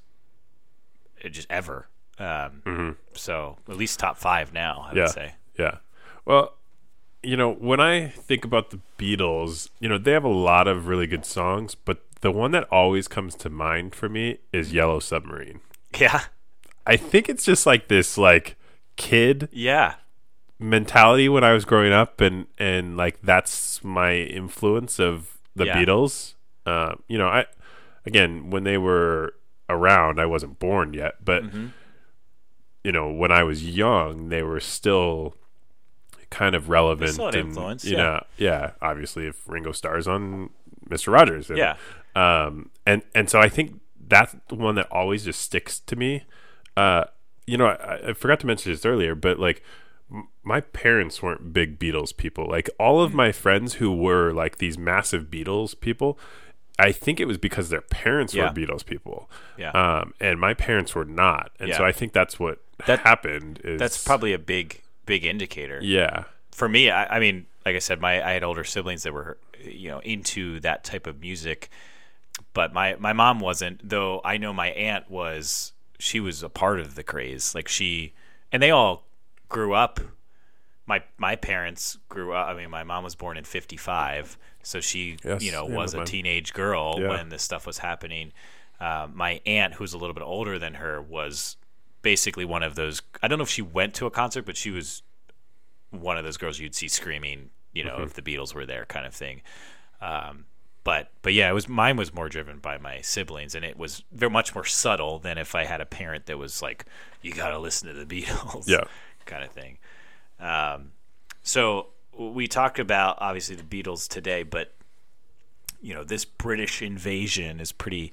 [1.24, 1.88] uh, just ever.
[2.20, 5.02] Um, So at least top five now, I Yeah.
[5.04, 5.34] would say.
[5.58, 5.78] Yeah.
[6.26, 6.54] Well,
[7.22, 10.88] you know, when I think about the Beatles, you know, they have a lot of
[10.88, 15.00] really good songs, but the one that always comes to mind for me is Yellow
[15.00, 15.60] Submarine.
[16.00, 16.22] Yeah.
[16.88, 18.58] I think it's just like this like
[18.96, 19.96] kid Yeah.
[20.60, 25.78] mentality when I was growing up and and like that's my influence of the Yeah.
[25.78, 26.36] Beatles.
[26.66, 27.46] Uh, you know, I
[28.06, 29.34] again when they were
[29.70, 31.68] around, I wasn't born yet, but Mm-hmm.
[32.84, 35.36] you know, when I was young, they were still
[36.30, 38.04] kind of relevant still had and influence, you yeah.
[38.04, 40.50] know, yeah, obviously if Ringo stars on
[40.90, 41.12] Mr.
[41.14, 41.50] Rogers.
[41.50, 41.76] and- Yeah.
[42.16, 46.24] um, and and so I think that's the one that always just sticks to me.
[46.76, 47.06] Uh,
[47.48, 49.64] you know, I, I forgot to mention this earlier, but like
[50.12, 52.48] m- my parents weren't big Beatles people.
[52.48, 56.18] Like all of my friends who were like these massive Beatles people,
[56.80, 58.46] I think it was because their parents Yeah.
[58.46, 59.30] were Beatles people.
[59.58, 59.72] Yeah.
[59.72, 63.60] Um, and my parents were not, and so I think that's what That- happened.
[63.64, 65.80] Is That's probably a big, big indicator.
[65.84, 69.14] yeah, For me, I, I mean, like I said, my I had older siblings that
[69.14, 71.70] were, you know, into that type of music,
[72.54, 73.88] but my my mom wasn't.
[73.88, 75.73] Though I know my aunt was.
[76.04, 77.56] She was a part of the craze.
[77.56, 78.14] Like she,
[78.52, 79.06] and they all
[79.48, 80.00] grew up.
[80.86, 82.48] My my parents grew up.
[82.50, 85.94] I mean, my mom was born in '55, so she, Yes, you know, yeah, was
[85.94, 86.06] a mine.
[86.06, 87.08] teenage girl Yeah.
[87.10, 88.34] when this stuff was happening.
[88.82, 91.56] Uh, my aunt, who's a little bit older than her, was
[92.02, 93.02] basically one of those.
[93.22, 95.04] I don't know if she went to a concert, but she was
[95.90, 99.06] one of those girls you'd see screaming, you know, if the Beatles were there, kind
[99.06, 99.42] of thing.
[100.02, 100.46] Um,
[100.84, 104.04] but but yeah, it was mine was more driven by my siblings, and it was
[104.12, 106.86] very much more subtle than if I had a parent that was like,
[107.22, 108.84] "You got to listen to the Beatles," Yeah.
[109.26, 109.78] kind of thing.
[110.40, 110.92] Um,
[111.42, 114.74] so we talked about obviously the Beatles today, but
[115.82, 118.12] you know this British invasion is pretty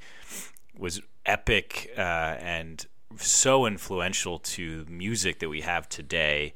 [0.78, 6.54] was epic uh, and so influential to music that we have today.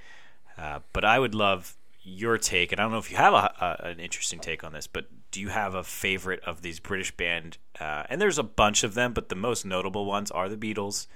[0.57, 3.53] Uh, but I would love your take, and I don't know if you have a,
[3.83, 7.11] a, an interesting take on this, but do you have a favorite of these British
[7.17, 7.59] band?
[7.81, 11.09] Uh, and there's a bunch of them, but the most notable ones are the Beatles,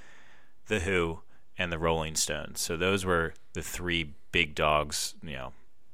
[0.67, 1.21] the Who,
[1.57, 2.61] and the Rolling Stones.
[2.61, 5.15] So those were the three big dogs.
[5.23, 5.53] You know,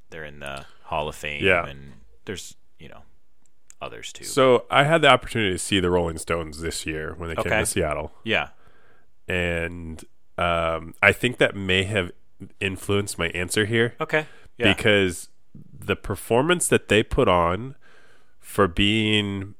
[0.09, 1.67] they're in the Hall of Fame, Yeah.
[1.67, 1.93] and
[2.25, 3.03] there's you know
[3.79, 4.23] others too.
[4.23, 7.45] So I had the opportunity to see the Rolling Stones this year when they came
[7.45, 7.59] Okay.
[7.59, 8.11] to Seattle.
[8.23, 8.49] yeah,
[9.27, 10.03] and
[10.39, 12.11] um, I think that may have
[12.59, 14.25] influenced my answer here okay,
[14.57, 15.29] yeah, because
[15.77, 17.75] the performance that they put on
[18.45, 19.55] for being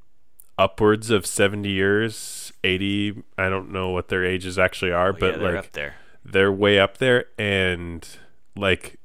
[0.57, 5.31] upwards of 70 years 80 i don't know what their ages actually are Oh, but
[5.33, 5.95] yeah, they're like up there.
[6.23, 8.07] they're way up there and
[8.55, 8.97] like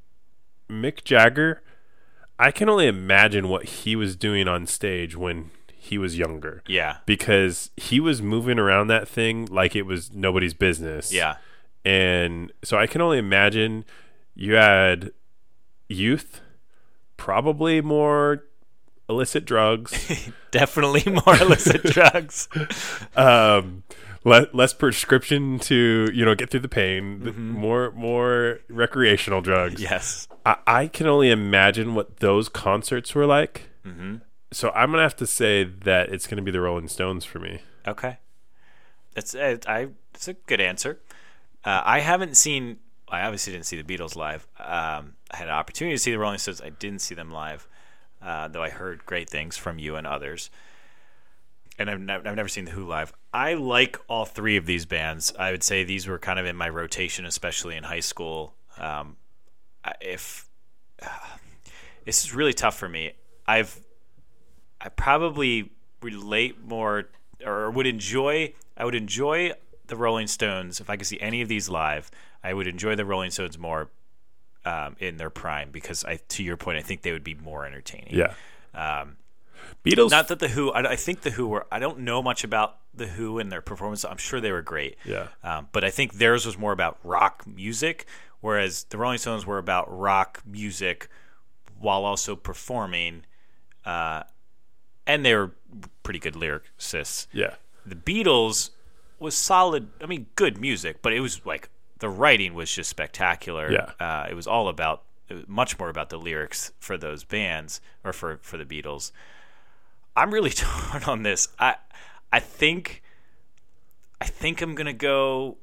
[0.68, 1.60] mick jagger
[2.38, 6.98] i can only imagine what he was doing on stage when he was younger Yeah,
[7.06, 11.10] because he was moving around that thing like it was nobody's business.
[11.12, 11.36] yeah,
[11.84, 13.84] And so I can only imagine
[14.36, 15.10] you had
[15.88, 16.42] youth,
[17.16, 18.44] probably more
[19.10, 19.92] illicit drugs,
[20.50, 22.48] Definitely more illicit drugs.
[23.16, 23.82] um,
[24.24, 27.50] le- less prescription to you know get through the pain, Mm-hmm.
[27.52, 29.80] more more recreational drugs.
[29.82, 30.28] Yes.
[30.46, 33.68] I, I can only imagine what those concerts were like.
[33.86, 34.16] Mm-hmm.
[34.52, 37.60] So I'm gonna have to say that it's gonna be the Rolling Stones for me.
[37.86, 38.18] Okay.
[39.14, 39.88] That's uh, I.
[40.14, 40.98] It's a good answer.
[41.64, 42.78] Uh, I haven't seen.
[43.08, 44.46] I obviously didn't see the Beatles live.
[44.58, 46.60] Um, I had an opportunity to see the Rolling Stones.
[46.60, 47.66] I didn't see them live,
[48.22, 50.50] uh, though I heard great things from you and others.
[51.78, 53.12] And I've, nev- I've never seen the Who live.
[53.32, 55.32] I like all three of these bands.
[55.38, 58.54] I would say these were kind of in my rotation, especially in high school.
[58.78, 59.16] Um,
[60.00, 60.48] if
[62.04, 63.12] this is really tough for me,
[63.46, 63.80] I've
[64.80, 65.70] I probably
[66.02, 67.08] relate more
[67.44, 69.52] or would enjoy I would enjoy
[69.86, 72.10] the Rolling Stones if I could see any of these live.
[72.42, 73.90] I would enjoy the Rolling Stones more
[74.70, 77.66] um, in their prime because I to your point I think they would be more
[77.66, 78.14] entertaining.
[78.14, 78.34] Yeah.
[78.74, 79.16] Um,
[79.84, 80.10] Beatles.
[80.10, 82.76] not that the Who I, I think the Who were I don't know much about
[82.94, 84.04] the Who and their performance.
[84.04, 84.96] I'm sure they were great.
[85.04, 85.28] Yeah.
[85.42, 88.06] Um, but I think theirs was more about rock music,
[88.40, 91.08] whereas the Rolling Stones were about rock music
[91.78, 93.24] while also performing.
[93.84, 94.24] Uh,
[95.06, 95.52] and they were
[96.02, 97.26] pretty good lyricists.
[97.32, 97.54] yeah.
[97.86, 98.70] The Beatles
[99.18, 99.88] was solid.
[100.02, 101.70] I mean, good music, but it was like
[102.00, 103.70] the writing was just spectacular.
[103.70, 103.90] Yeah.
[104.00, 105.02] Uh, it was all about
[105.34, 109.12] was much more about the lyrics for those bands or for for the Beatles.
[110.16, 111.48] I'm really torn on this.
[111.58, 111.76] I
[112.32, 113.02] I think
[114.20, 115.56] I think I'm gonna go.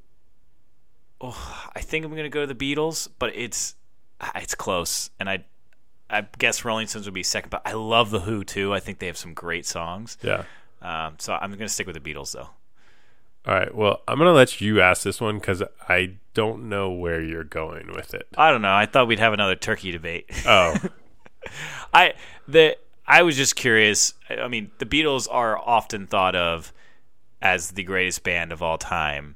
[1.20, 3.76] Oh, I think I'm gonna go to the Beatles, but it's
[4.36, 5.46] it's close, and I
[6.10, 7.50] I guess Rolling Stones would be second.
[7.50, 8.74] But I love the Who too.
[8.74, 10.18] I think they have some great songs.
[10.22, 10.44] Yeah.
[10.82, 12.50] Um, so I'm gonna stick with the Beatles though.
[13.46, 13.74] All right.
[13.74, 17.94] Well, I'm gonna let you ask this one because I don't know where you're going
[17.94, 18.28] with it.
[18.38, 18.74] I don't know.
[18.74, 20.30] I thought we'd have another turkey debate.
[20.46, 20.76] Oh,
[21.94, 22.14] I
[22.48, 22.78] the
[23.08, 24.14] I was just curious.
[24.30, 26.74] I I mean, the Beatles are often thought of
[27.42, 29.36] as the greatest band of all time.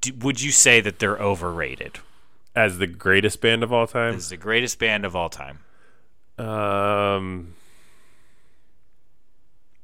[0.00, 1.98] Do, would you say that they're overrated?
[2.56, 4.14] as the greatest band of all time.
[4.14, 5.58] As the greatest band of all time?
[6.38, 7.54] Um,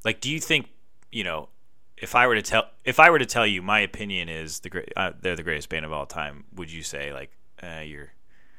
[0.05, 0.69] Like, do you think
[1.11, 1.49] you know?
[2.01, 4.71] If I were to tell, if I were to tell you, my opinion is the
[4.71, 6.45] great, uh, they're the greatest band of all time.
[6.55, 7.31] Would you say like,
[7.63, 8.13] uh, you're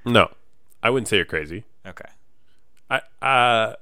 [0.06, 0.32] no,
[0.84, 1.66] I wouldn't say you're crazy.
[1.86, 2.10] okay?
[2.90, 3.76] I uh,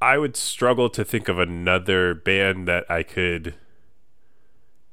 [0.00, 3.54] I would struggle to think of another band that I could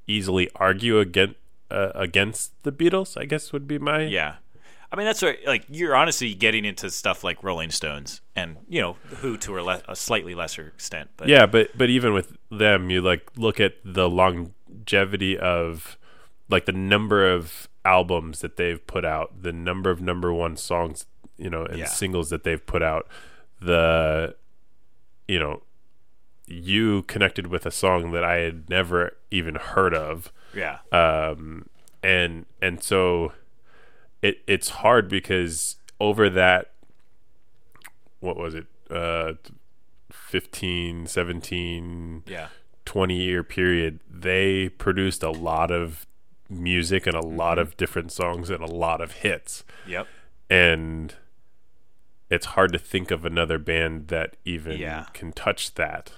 [0.07, 1.35] easily argue against
[1.71, 3.19] uh, against the Beatles.
[3.19, 4.35] I guess would be my Yeah.
[4.91, 8.79] I mean, that's what, like, you're honestly getting into stuff like Rolling Stones and, you
[8.81, 11.09] know, Who to a, le- a slightly lesser extent.
[11.17, 15.97] But Yeah, but but even with them, you like look at the longevity of
[16.49, 21.05] like the number of albums that they've put out, the number of number one songs,
[21.37, 21.85] you know, and Yeah.
[21.85, 23.07] singles that they've put out.
[23.59, 24.35] The
[25.27, 25.63] you know,
[26.45, 30.31] you connected with a song that I had never even heard of.
[30.53, 30.77] yeah.
[30.91, 31.67] Um
[32.03, 33.33] and and so
[34.21, 36.71] it it's hard because over that
[38.19, 38.65] what was it?
[38.89, 39.33] Uh
[40.11, 42.47] 15, 17, yeah.
[42.85, 46.05] 20 year period, they produced a lot of
[46.49, 49.63] music and a lot of different songs and a lot of hits.
[49.85, 50.07] Yep.
[50.49, 51.13] And
[52.29, 55.05] it's hard to think of another band that even Yeah.
[55.13, 56.11] can touch that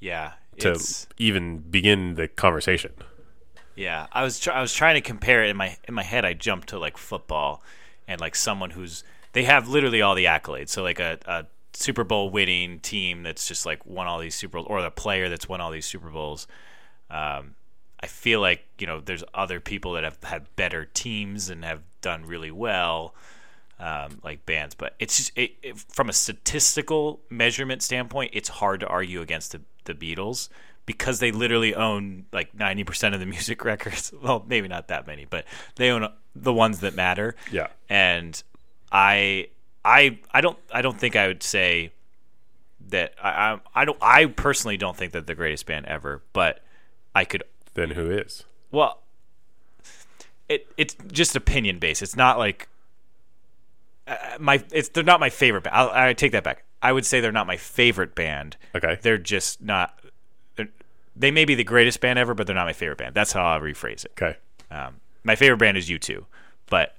[0.00, 0.32] Yeah.
[0.58, 2.92] to It's, even begin the conversation.
[3.74, 4.06] Yeah.
[4.12, 6.24] I was, try- I was trying to compare it in my, in my head.
[6.24, 7.62] I jumped to like football
[8.08, 10.70] and like someone who's, they have literally all the accolades.
[10.70, 14.58] So like a, a Super Bowl winning team that's just like won all these Super
[14.58, 16.46] Bowls or the player that's won all these Super Bowls.
[17.10, 17.54] Um,
[18.02, 21.82] I feel like you know there's other people that have had better teams and have
[22.00, 23.14] done really well,
[23.78, 24.74] um, like bands.
[24.74, 29.52] But it's just it, it, from a statistical measurement standpoint, it's hard to argue against
[29.52, 30.48] the, the Beatles
[30.86, 34.12] because they literally own like 90% of the music records.
[34.22, 35.44] Well, maybe not that many, but
[35.76, 37.34] they own the ones that matter.
[37.52, 37.68] Yeah.
[37.88, 38.42] And
[38.92, 39.48] I
[39.84, 41.92] I I don't I don't think I would say
[42.88, 46.62] that I I, I don't I personally don't think that the greatest band ever, but
[47.14, 47.42] I could
[47.74, 48.44] Then who is?
[48.72, 49.00] well,
[50.48, 52.02] it it's just opinion based.
[52.02, 52.68] It's not like
[54.06, 55.76] uh, my it's they're not my favorite band.
[55.76, 56.64] I'll, I take that back.
[56.82, 58.56] I would say they're not my favorite band.
[58.74, 58.98] Okay.
[59.02, 59.99] They're just not.
[61.16, 63.14] They're, may be the greatest band ever, but they're not my favorite band.
[63.14, 64.12] That's how I'll rephrase it.
[64.20, 64.36] Okay.
[64.70, 66.24] Um, my favorite band is U2,
[66.68, 66.96] but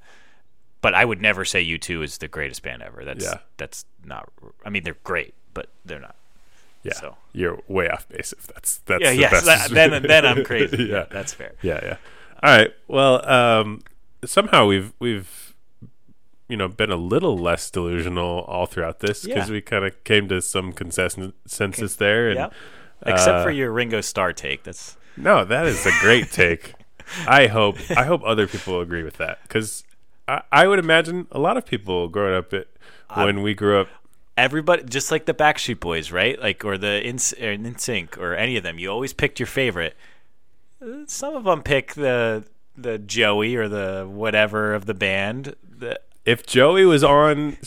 [0.82, 3.05] but I would never say U2 is the greatest band ever.
[3.05, 3.39] That's Yeah.
[3.57, 4.30] that's not.
[4.66, 6.16] I mean, they're great, but they're not.
[6.84, 6.93] Yeah.
[6.93, 9.32] So- You're way off base if that's that's Yeah, the yes.
[9.32, 9.45] best.
[9.45, 10.84] that- then then I'm crazy.
[10.91, 11.05] yeah.
[11.09, 11.53] that's fair.
[11.62, 11.97] Yeah, yeah.
[12.43, 12.74] All right.
[12.88, 13.82] Well, um,
[14.26, 15.53] somehow we've we've
[16.49, 19.53] you know been a little less delusional all throughout this because Yeah.
[19.53, 22.28] we kind of came to some consensus consensus there.
[22.30, 22.53] And Yep.
[23.06, 24.64] Except uh, for your Ringo Starr take.
[24.64, 26.74] That's no, that is a great take.
[27.28, 29.84] I hope I hope other people agree with that because
[30.28, 32.68] I, I would imagine a lot of people growing up at,
[33.16, 33.89] when we grew up.
[34.38, 36.39] everybody just like the Backstreet Boys, right?
[36.39, 38.80] Like or the In or Sync or any of them.
[38.80, 39.95] You always picked your favorite.
[40.82, 42.45] Uh, Some of them pick the
[42.78, 45.56] the Joey or the whatever of the band.
[45.64, 47.58] The, If Joey was on,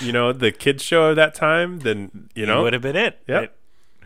[0.00, 3.20] you know, the kids show of that time, then you know, would have been it.
[3.28, 3.40] Yep.
[3.40, 3.52] right?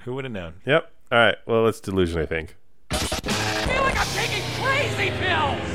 [0.09, 0.54] Who would have known?
[0.64, 0.90] Yep.
[1.12, 1.36] All right.
[1.44, 2.18] Well, it's delusion.
[2.18, 2.56] I think.
[2.90, 5.70] I feel like I'm taking crazy pills.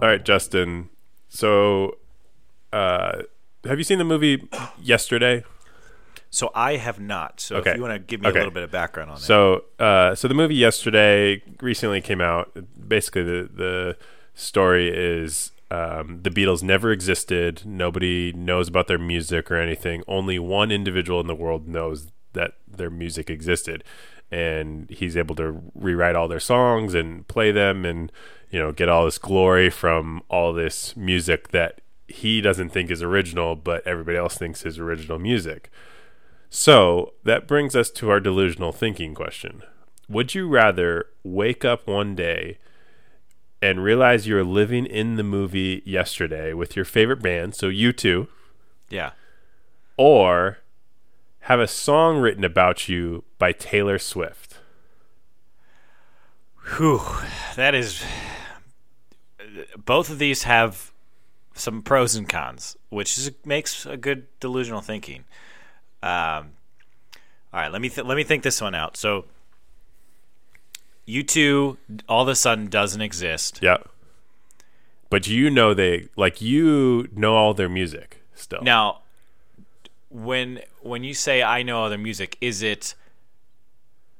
[0.00, 0.90] All right, Justin.
[1.28, 1.96] So,
[2.72, 3.22] uh,
[3.64, 4.48] have you seen the movie
[4.80, 5.42] yesterday?
[6.30, 7.40] So I have not.
[7.40, 7.70] So Okay.
[7.70, 8.38] if you want to give me Okay.
[8.38, 9.22] a little bit of background on that.
[9.22, 12.56] So, uh, so the movie yesterday recently came out.
[12.86, 13.96] Basically, the the
[14.34, 17.62] story is um, the Beatles never existed.
[17.66, 20.04] Nobody knows about their music or anything.
[20.06, 23.84] Only one individual in the world knows that their music existed,
[24.30, 28.12] and he's able to rewrite all their songs and play them, and
[28.50, 33.02] you know, get all this glory from all this music that he doesn't think is
[33.02, 35.70] original, but everybody else thinks is original music.
[36.48, 39.62] So that brings us to our delusional thinking question.
[40.08, 42.58] Would you rather wake up one day
[43.62, 48.26] and realize you're living in the movie yesterday with your favorite band, so U2
[48.88, 49.12] yeah.
[49.96, 50.58] or
[51.40, 54.58] have a song written about you by Taylor Swift?
[56.76, 57.00] Whew,
[57.56, 58.04] that is.
[59.76, 60.92] Both of these have
[61.54, 65.24] some pros and cons, which is, makes a good delusional thinking.
[66.02, 66.52] Um,
[67.52, 68.96] all right, let me th- let me think this one out.
[68.96, 69.24] So,
[71.08, 71.76] U2
[72.08, 73.58] all of a sudden doesn't exist.
[73.60, 73.78] Yeah.
[75.08, 78.62] But you know they like you know all their music still.
[78.62, 78.99] Now,
[80.10, 82.94] when when you say I know all their music, is it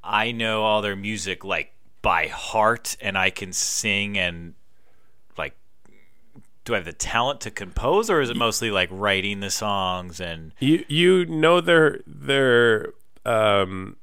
[0.03, 4.55] I know all their music like by heart and I can sing and
[5.37, 5.55] like
[6.65, 10.19] do I have the talent to compose or is it mostly like writing the songs
[10.19, 12.93] and You you know their their
[13.25, 13.97] um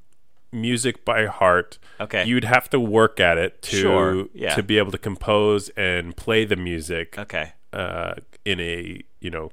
[0.52, 1.78] music by heart.
[2.00, 2.24] Okay.
[2.24, 4.54] You'd have to work at it to Sure, yeah.
[4.54, 7.52] to be able to compose and play the music okay.
[7.72, 8.14] uh
[8.44, 9.50] in a, you know,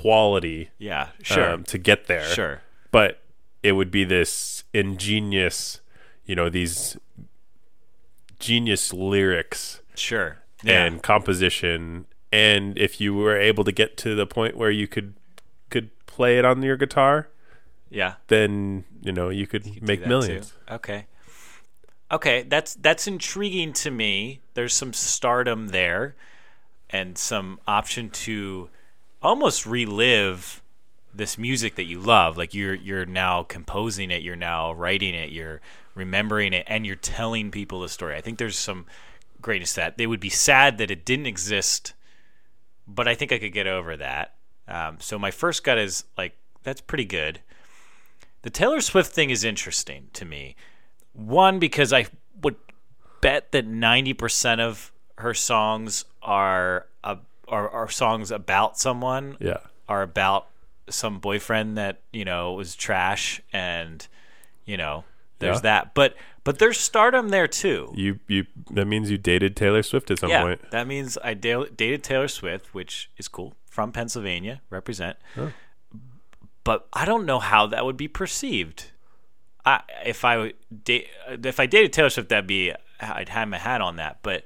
[0.00, 1.50] quality Yeah, sure.
[1.52, 2.24] um, to get there.
[2.24, 2.62] sure.
[2.90, 3.20] But
[3.62, 5.80] it would be this ingenious,
[6.24, 6.96] you know, these
[8.38, 10.38] genius lyrics Sure.
[10.64, 10.84] Yeah.
[10.84, 15.14] and composition and if you were able to get to the point where you could
[15.70, 17.28] could play it on your guitar
[17.90, 18.14] yeah.
[18.28, 20.74] then you know you could do make millions too.
[20.74, 21.06] Okay.
[22.10, 24.40] Okay, that's that's intriguing to me.
[24.54, 26.14] There's some stardom there
[26.90, 28.68] and some option to
[29.22, 30.62] almost relive
[31.14, 32.36] this music that you love.
[32.36, 35.60] Like you're you're now composing it, you're now writing it, you're
[35.94, 38.16] remembering it and you're telling people the story.
[38.16, 38.86] I think there's some
[39.40, 39.98] greatness that.
[39.98, 41.94] They would be sad that it didn't exist,
[42.86, 44.34] but I think I could get over that.
[44.68, 47.40] Um, so my first gut is like that's pretty good.
[48.42, 50.56] The Taylor Swift thing is interesting to me.
[51.12, 52.06] One, because I
[52.42, 52.56] would
[53.20, 57.16] bet that 90% of her songs are, uh,
[57.52, 60.46] are, are songs about someone, yeah are about
[60.88, 64.06] some boyfriend that, you know, was trash and,
[64.64, 65.04] you know,
[65.38, 65.60] there's Yeah.
[65.62, 65.94] that.
[65.94, 67.92] But but there's stardom there too.
[67.94, 71.34] you you that means you dated taylor swift at some yeah, point that means I
[71.34, 75.16] da- dated Taylor Swift, which is cool, from Pennsylvania, represent.
[76.64, 78.90] But I don't know how that would be perceived.
[79.64, 80.52] I if I
[80.84, 84.18] da- if I dated Taylor Swift, that'd be I'd have my hat on that.
[84.22, 84.44] But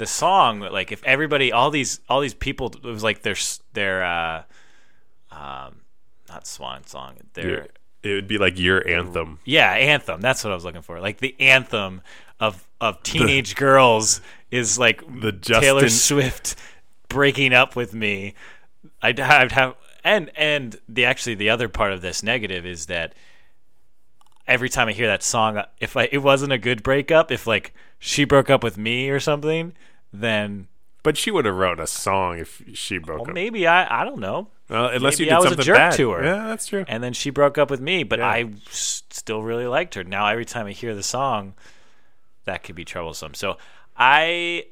[0.00, 3.36] the song, like if everybody, all these all these people, it was like their
[3.74, 4.42] their uh,
[5.30, 5.76] um,
[6.28, 7.68] not swan song, their
[8.02, 10.20] it would be like your anthem yeah, anthem.
[10.20, 11.00] That's what I was looking for.
[11.00, 12.00] Like the anthem
[12.40, 14.20] of of teenage girls
[14.50, 16.56] is like The Taylor Swift
[17.08, 18.34] breaking up with me.
[19.02, 23.14] I'd, I'd have and and the actually the other part of this negative is that
[24.46, 27.74] every time I hear that song, if I, it wasn't a good breakup, if like
[27.98, 29.74] she broke up with me or something,
[30.12, 30.68] then
[31.02, 33.34] but she would have wrote a song if she broke well, up.
[33.34, 34.48] maybe I I don't know.
[34.68, 35.92] well, unless maybe you did I was a jerk bad.
[35.94, 36.24] to her.
[36.24, 36.84] yeah that's true.
[36.88, 38.28] And then she broke up with me but Yeah.
[38.28, 40.04] i s- still really liked her.
[40.04, 41.54] Now every time i hear the song
[42.44, 43.34] that could be troublesome.
[43.34, 43.56] So
[43.96, 44.64] i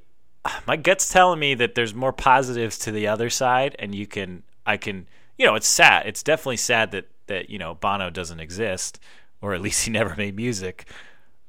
[0.67, 4.43] my gut's telling me that there's more positives to the other side and you can
[4.67, 5.07] i can
[5.39, 6.07] you know it's sad.
[6.07, 8.99] It's definitely sad that that you know Bono doesn't exist
[9.41, 10.87] or at least he never made music.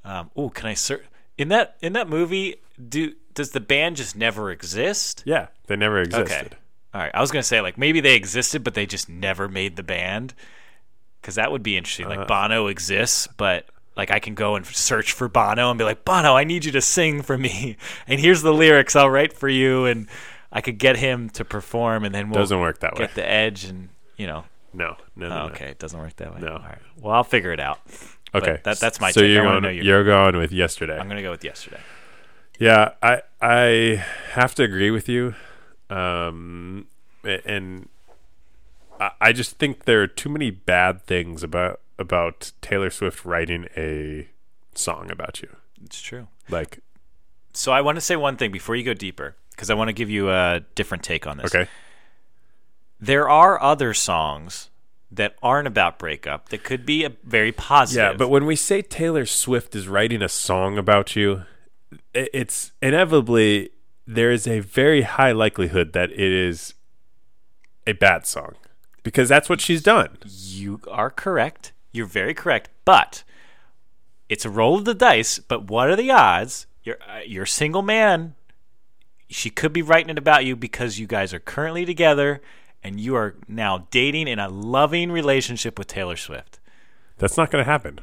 [0.06, 1.04] Um ooh can i search
[1.40, 2.58] In that in that movie,
[2.90, 5.24] do does the band just never exist?
[5.26, 6.48] Yeah, they never existed.
[6.48, 6.58] Okay.
[6.94, 7.12] All right.
[7.14, 10.34] I was gonna say like maybe they existed, but they just never made the band.
[11.22, 12.10] Because that would be interesting.
[12.10, 12.26] Like uh.
[12.26, 13.66] Bono exists, but
[13.96, 16.74] like I can go and search for Bono and be like, Bono, I need you
[16.74, 17.78] to sing for me,
[18.08, 20.08] and here's the lyrics I'll write for you, and
[20.52, 23.06] I could get him to perform, and then we'll Doesn't work that way.
[23.06, 24.44] get the edge, and you know.
[24.72, 25.36] No, no, no.
[25.36, 25.54] Oh, no.
[25.54, 26.42] okay, it doesn't work that way.
[26.42, 26.52] No.
[26.52, 26.78] All right.
[27.02, 27.80] Well, I'll figure it out.
[28.34, 29.32] Okay, that, that's my So take.
[29.32, 29.64] you're I going.
[29.64, 30.98] know your- you're going with yesterday.
[31.00, 31.80] I'm gonna go with yesterday.
[32.60, 34.04] Yeah, I I
[34.34, 35.34] have to agree with you,
[35.90, 36.88] um,
[37.24, 37.90] and
[39.00, 43.68] I, I just think there are too many bad things about about Taylor Swift writing
[43.76, 44.28] a
[44.76, 45.50] song about you.
[45.84, 46.28] It's true.
[46.50, 46.80] Like,
[47.54, 49.94] So I want to say one thing before you go deeper, because I want to
[49.94, 51.54] give you a different take on this.
[51.54, 51.70] okay,
[53.00, 54.70] There are other songs
[55.12, 58.12] that aren't about breakup that could be a very positive.
[58.12, 61.44] yeah, but when we say Taylor Swift is writing a song about you,
[62.14, 63.72] it's inevitably
[64.06, 66.74] there is a very high likelihood that it is
[67.88, 68.56] a bad song
[69.04, 70.18] because that's what she's done.
[70.26, 71.74] you are correct.
[71.92, 72.70] You're very correct.
[72.86, 73.24] But
[74.28, 75.40] it's a roll of the dice.
[75.40, 76.68] But what are the odds?
[76.84, 78.36] You're uh, you're a single man.
[79.30, 82.42] She could be writing it about you because you guys are currently together
[82.84, 86.60] and you are now dating in a loving relationship with Taylor Swift.
[87.18, 88.00] That's not going to happen.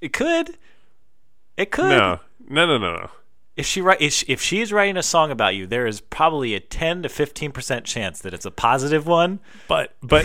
[0.00, 0.58] It could.
[1.56, 1.88] It could.
[1.90, 3.10] No, no, no, no, no.
[3.56, 6.60] If she write, if she, is writing a song about you, there is probably a
[6.60, 9.38] ten to fifteen percent chance that it's a positive one,
[9.68, 10.24] But but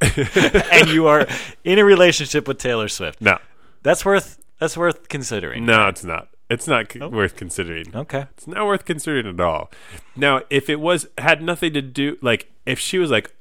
[0.72, 1.26] and you are
[1.62, 3.20] in a relationship with Taylor Swift.
[3.20, 3.38] no,
[3.82, 5.66] That's worth that's worth considering.
[5.66, 6.28] no, it's not.
[6.48, 7.08] It's not c- oh.
[7.08, 7.94] worth considering.
[7.94, 8.26] Okay.
[8.36, 9.70] It's not worth considering at all.
[10.16, 13.34] Now, if it was had nothing to do, like if she was like,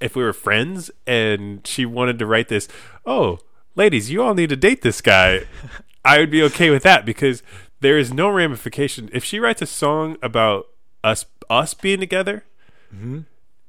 [0.00, 2.68] if we were friends and she wanted to write this,
[3.04, 3.38] oh,
[3.74, 5.46] ladies, you all need to date this guy,
[6.04, 7.42] I would be okay with that because
[7.80, 9.08] there is no ramification.
[9.12, 10.66] If she writes a song about
[11.04, 12.44] us us being together.
[12.94, 13.20] Mm-hmm.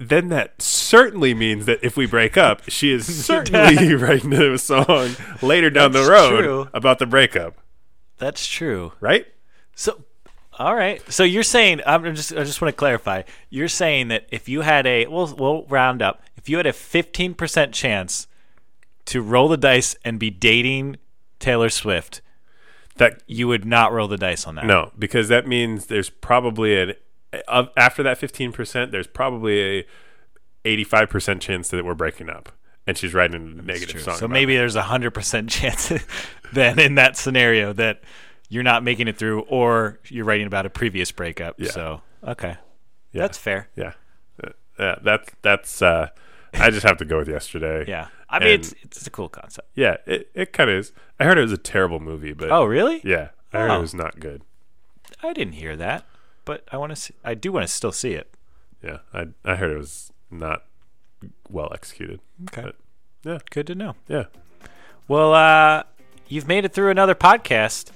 [0.01, 5.15] Then that certainly means that if we break up, she is certainly writing a song
[5.41, 6.69] later down the road true.
[6.73, 7.55] about the breakup,
[8.17, 8.93] That's true.
[9.01, 9.27] right?
[9.75, 10.03] So,
[10.59, 11.01] all right.
[11.11, 13.23] So you're saying I'm just I just want to clarify.
[13.49, 16.21] You're saying that if you had a we'll we'll round up.
[16.35, 18.27] If you had a 15% chance
[19.05, 20.97] to roll the dice and be dating
[21.39, 22.21] Taylor Swift,
[22.97, 24.65] That you would not roll the dice on that.
[24.65, 26.93] No, because that means there's probably an
[27.77, 29.85] after that 15%, there's probably a
[30.65, 32.51] 85% chance that we're breaking up.
[32.87, 34.15] And she's writing a negative song.
[34.15, 34.57] So maybe it.
[34.57, 35.93] there's a hundred percent chance
[36.53, 38.01] then in that scenario that
[38.49, 41.55] you're not making it through, or you're writing about a previous breakup.
[41.59, 41.71] Yeah.
[41.71, 42.57] So okay,
[43.13, 43.21] Yeah.
[43.21, 43.69] that's fair.
[43.75, 43.93] Yeah.
[44.43, 46.09] Uh, Yeah, that's that's uh
[46.53, 47.85] I just have to go with yesterday.
[47.87, 49.69] Yeah, I mean And- it's it's a cool concept.
[49.75, 50.91] Yeah, it, it kind of is.
[51.19, 53.01] I heard it was a terrible movie, but Oh really?
[53.03, 53.77] yeah, I heard Oh.
[53.77, 54.41] it was not good.
[55.21, 56.05] I didn't hear that,
[56.45, 56.95] but I want to.
[56.95, 58.33] see I do want to still see it.
[58.81, 60.63] Yeah, I I heard it was not
[61.49, 62.21] well executed.
[62.49, 62.61] Okay.
[62.63, 62.75] But,
[63.23, 63.95] yeah, Good to know.
[64.07, 64.25] yeah.
[65.09, 65.83] Well, uh,
[66.29, 67.91] you've made it through another podcast,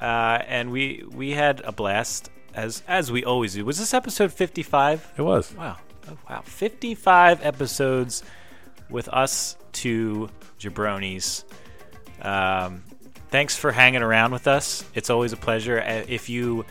[0.00, 3.64] uh, and we we had a blast as as we always do.
[3.64, 5.06] Was this episode fifty five?
[5.16, 5.54] It was.
[5.54, 5.76] Wow.
[6.08, 6.40] Oh, wow.
[6.44, 8.22] 55 episodes
[8.90, 10.28] with us two
[10.60, 11.42] jabronis.
[12.22, 12.84] Um,
[13.30, 14.84] thanks for hanging around with us.
[14.94, 15.80] It's always a pleasure.
[15.80, 16.64] Uh, If you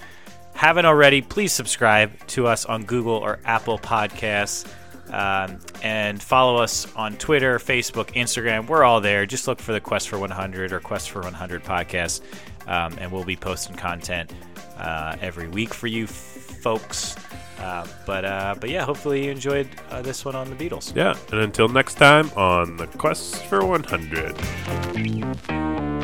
[0.54, 4.66] haven't already, please subscribe to us on Google or Apple Podcasts.
[5.12, 8.68] Um, and follow us on Twitter, Facebook, Instagram.
[8.68, 9.26] We're all there.
[9.26, 12.22] Just look for the Quest for 100 or Quest for 100 podcast,
[12.68, 14.32] um, and we'll be posting content
[14.78, 17.16] uh, every week for you folks.
[17.60, 20.94] Uh, but uh, but yeah, hopefully you enjoyed uh, this one on the Beatles.
[20.96, 25.95] Yeah, and until next time on the quest for 100.